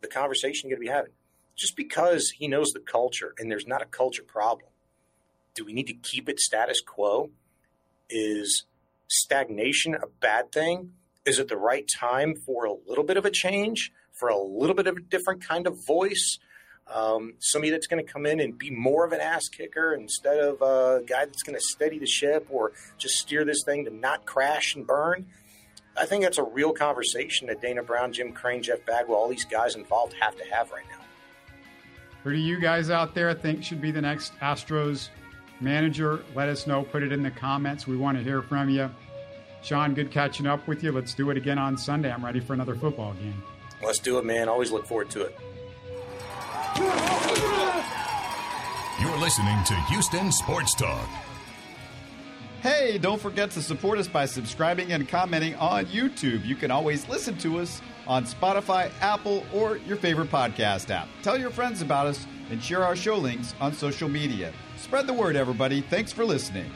the 0.00 0.08
conversation 0.08 0.68
you 0.68 0.74
got 0.74 0.80
to 0.80 0.86
be 0.86 0.92
having. 0.92 1.12
Just 1.56 1.74
because 1.74 2.32
he 2.36 2.48
knows 2.48 2.68
the 2.72 2.80
culture 2.80 3.34
and 3.38 3.50
there's 3.50 3.66
not 3.66 3.82
a 3.82 3.86
culture 3.86 4.22
problem, 4.22 4.68
do 5.54 5.64
we 5.64 5.72
need 5.72 5.86
to 5.86 5.94
keep 5.94 6.28
it 6.28 6.38
status 6.38 6.80
quo? 6.80 7.30
Is 8.10 8.64
stagnation 9.08 9.94
a 9.94 10.06
bad 10.20 10.52
thing? 10.52 10.92
Is 11.24 11.38
it 11.38 11.48
the 11.48 11.56
right 11.56 11.88
time 11.88 12.36
for 12.36 12.66
a 12.66 12.74
little 12.86 13.04
bit 13.04 13.16
of 13.16 13.24
a 13.24 13.30
change, 13.30 13.90
for 14.12 14.28
a 14.28 14.38
little 14.38 14.76
bit 14.76 14.86
of 14.86 14.96
a 14.96 15.00
different 15.00 15.42
kind 15.42 15.66
of 15.66 15.84
voice? 15.84 16.38
Um, 16.92 17.34
somebody 17.40 17.70
that's 17.70 17.88
going 17.88 18.04
to 18.04 18.12
come 18.12 18.26
in 18.26 18.38
and 18.38 18.56
be 18.56 18.70
more 18.70 19.04
of 19.04 19.12
an 19.12 19.20
ass 19.20 19.48
kicker 19.48 19.92
instead 19.94 20.38
of 20.38 20.62
a 20.62 21.02
guy 21.04 21.24
that's 21.24 21.42
going 21.42 21.58
to 21.58 21.64
steady 21.64 21.98
the 21.98 22.06
ship 22.06 22.46
or 22.48 22.72
just 22.96 23.14
steer 23.14 23.44
this 23.44 23.64
thing 23.64 23.86
to 23.86 23.90
not 23.90 24.24
crash 24.24 24.76
and 24.76 24.86
burn. 24.86 25.26
I 25.96 26.04
think 26.04 26.22
that's 26.22 26.38
a 26.38 26.44
real 26.44 26.72
conversation 26.72 27.48
that 27.48 27.62
Dana 27.62 27.82
Brown, 27.82 28.12
Jim 28.12 28.32
Crane, 28.32 28.62
Jeff 28.62 28.84
Bagwell, 28.84 29.18
all 29.18 29.28
these 29.28 29.46
guys 29.46 29.74
involved 29.74 30.12
have 30.20 30.36
to 30.36 30.44
have 30.44 30.70
right 30.70 30.84
now. 30.90 31.05
Who 32.26 32.32
do 32.32 32.38
you 32.38 32.58
guys 32.58 32.90
out 32.90 33.14
there 33.14 33.32
think 33.34 33.62
should 33.62 33.80
be 33.80 33.92
the 33.92 34.02
next 34.02 34.36
Astros 34.40 35.10
manager? 35.60 36.24
Let 36.34 36.48
us 36.48 36.66
know. 36.66 36.82
Put 36.82 37.04
it 37.04 37.12
in 37.12 37.22
the 37.22 37.30
comments. 37.30 37.86
We 37.86 37.96
want 37.96 38.18
to 38.18 38.24
hear 38.24 38.42
from 38.42 38.68
you. 38.68 38.90
Shaun, 39.62 39.94
good 39.94 40.10
catching 40.10 40.44
up 40.44 40.66
with 40.66 40.82
you. 40.82 40.90
Let's 40.90 41.14
do 41.14 41.30
it 41.30 41.36
again 41.36 41.56
on 41.56 41.78
Sunday. 41.78 42.10
I'm 42.10 42.24
ready 42.24 42.40
for 42.40 42.52
another 42.52 42.74
football 42.74 43.14
game. 43.14 43.40
Let's 43.80 44.00
do 44.00 44.18
it, 44.18 44.24
man. 44.24 44.48
Always 44.48 44.72
look 44.72 44.88
forward 44.88 45.08
to 45.10 45.20
it. 45.20 45.38
You're 49.00 49.18
listening 49.18 49.62
to 49.62 49.74
Houston 49.88 50.32
Sports 50.32 50.74
Talk. 50.74 51.08
Hey, 52.66 52.98
don't 52.98 53.20
forget 53.20 53.52
to 53.52 53.62
support 53.62 53.96
us 53.96 54.08
by 54.08 54.26
subscribing 54.26 54.90
and 54.90 55.08
commenting 55.08 55.54
on 55.54 55.86
YouTube. 55.86 56.44
You 56.44 56.56
can 56.56 56.72
always 56.72 57.08
listen 57.08 57.38
to 57.38 57.60
us 57.60 57.80
on 58.08 58.24
Spotify, 58.24 58.90
Apple, 59.00 59.46
or 59.54 59.76
your 59.76 59.96
favorite 59.96 60.32
podcast 60.32 60.90
app. 60.90 61.06
Tell 61.22 61.38
your 61.38 61.50
friends 61.50 61.80
about 61.80 62.08
us 62.08 62.26
and 62.50 62.60
share 62.60 62.82
our 62.82 62.96
show 62.96 63.18
links 63.18 63.54
on 63.60 63.72
social 63.72 64.08
media. 64.08 64.52
Spread 64.76 65.06
the 65.06 65.12
word, 65.12 65.36
everybody. 65.36 65.80
Thanks 65.80 66.10
for 66.10 66.24
listening. 66.24 66.68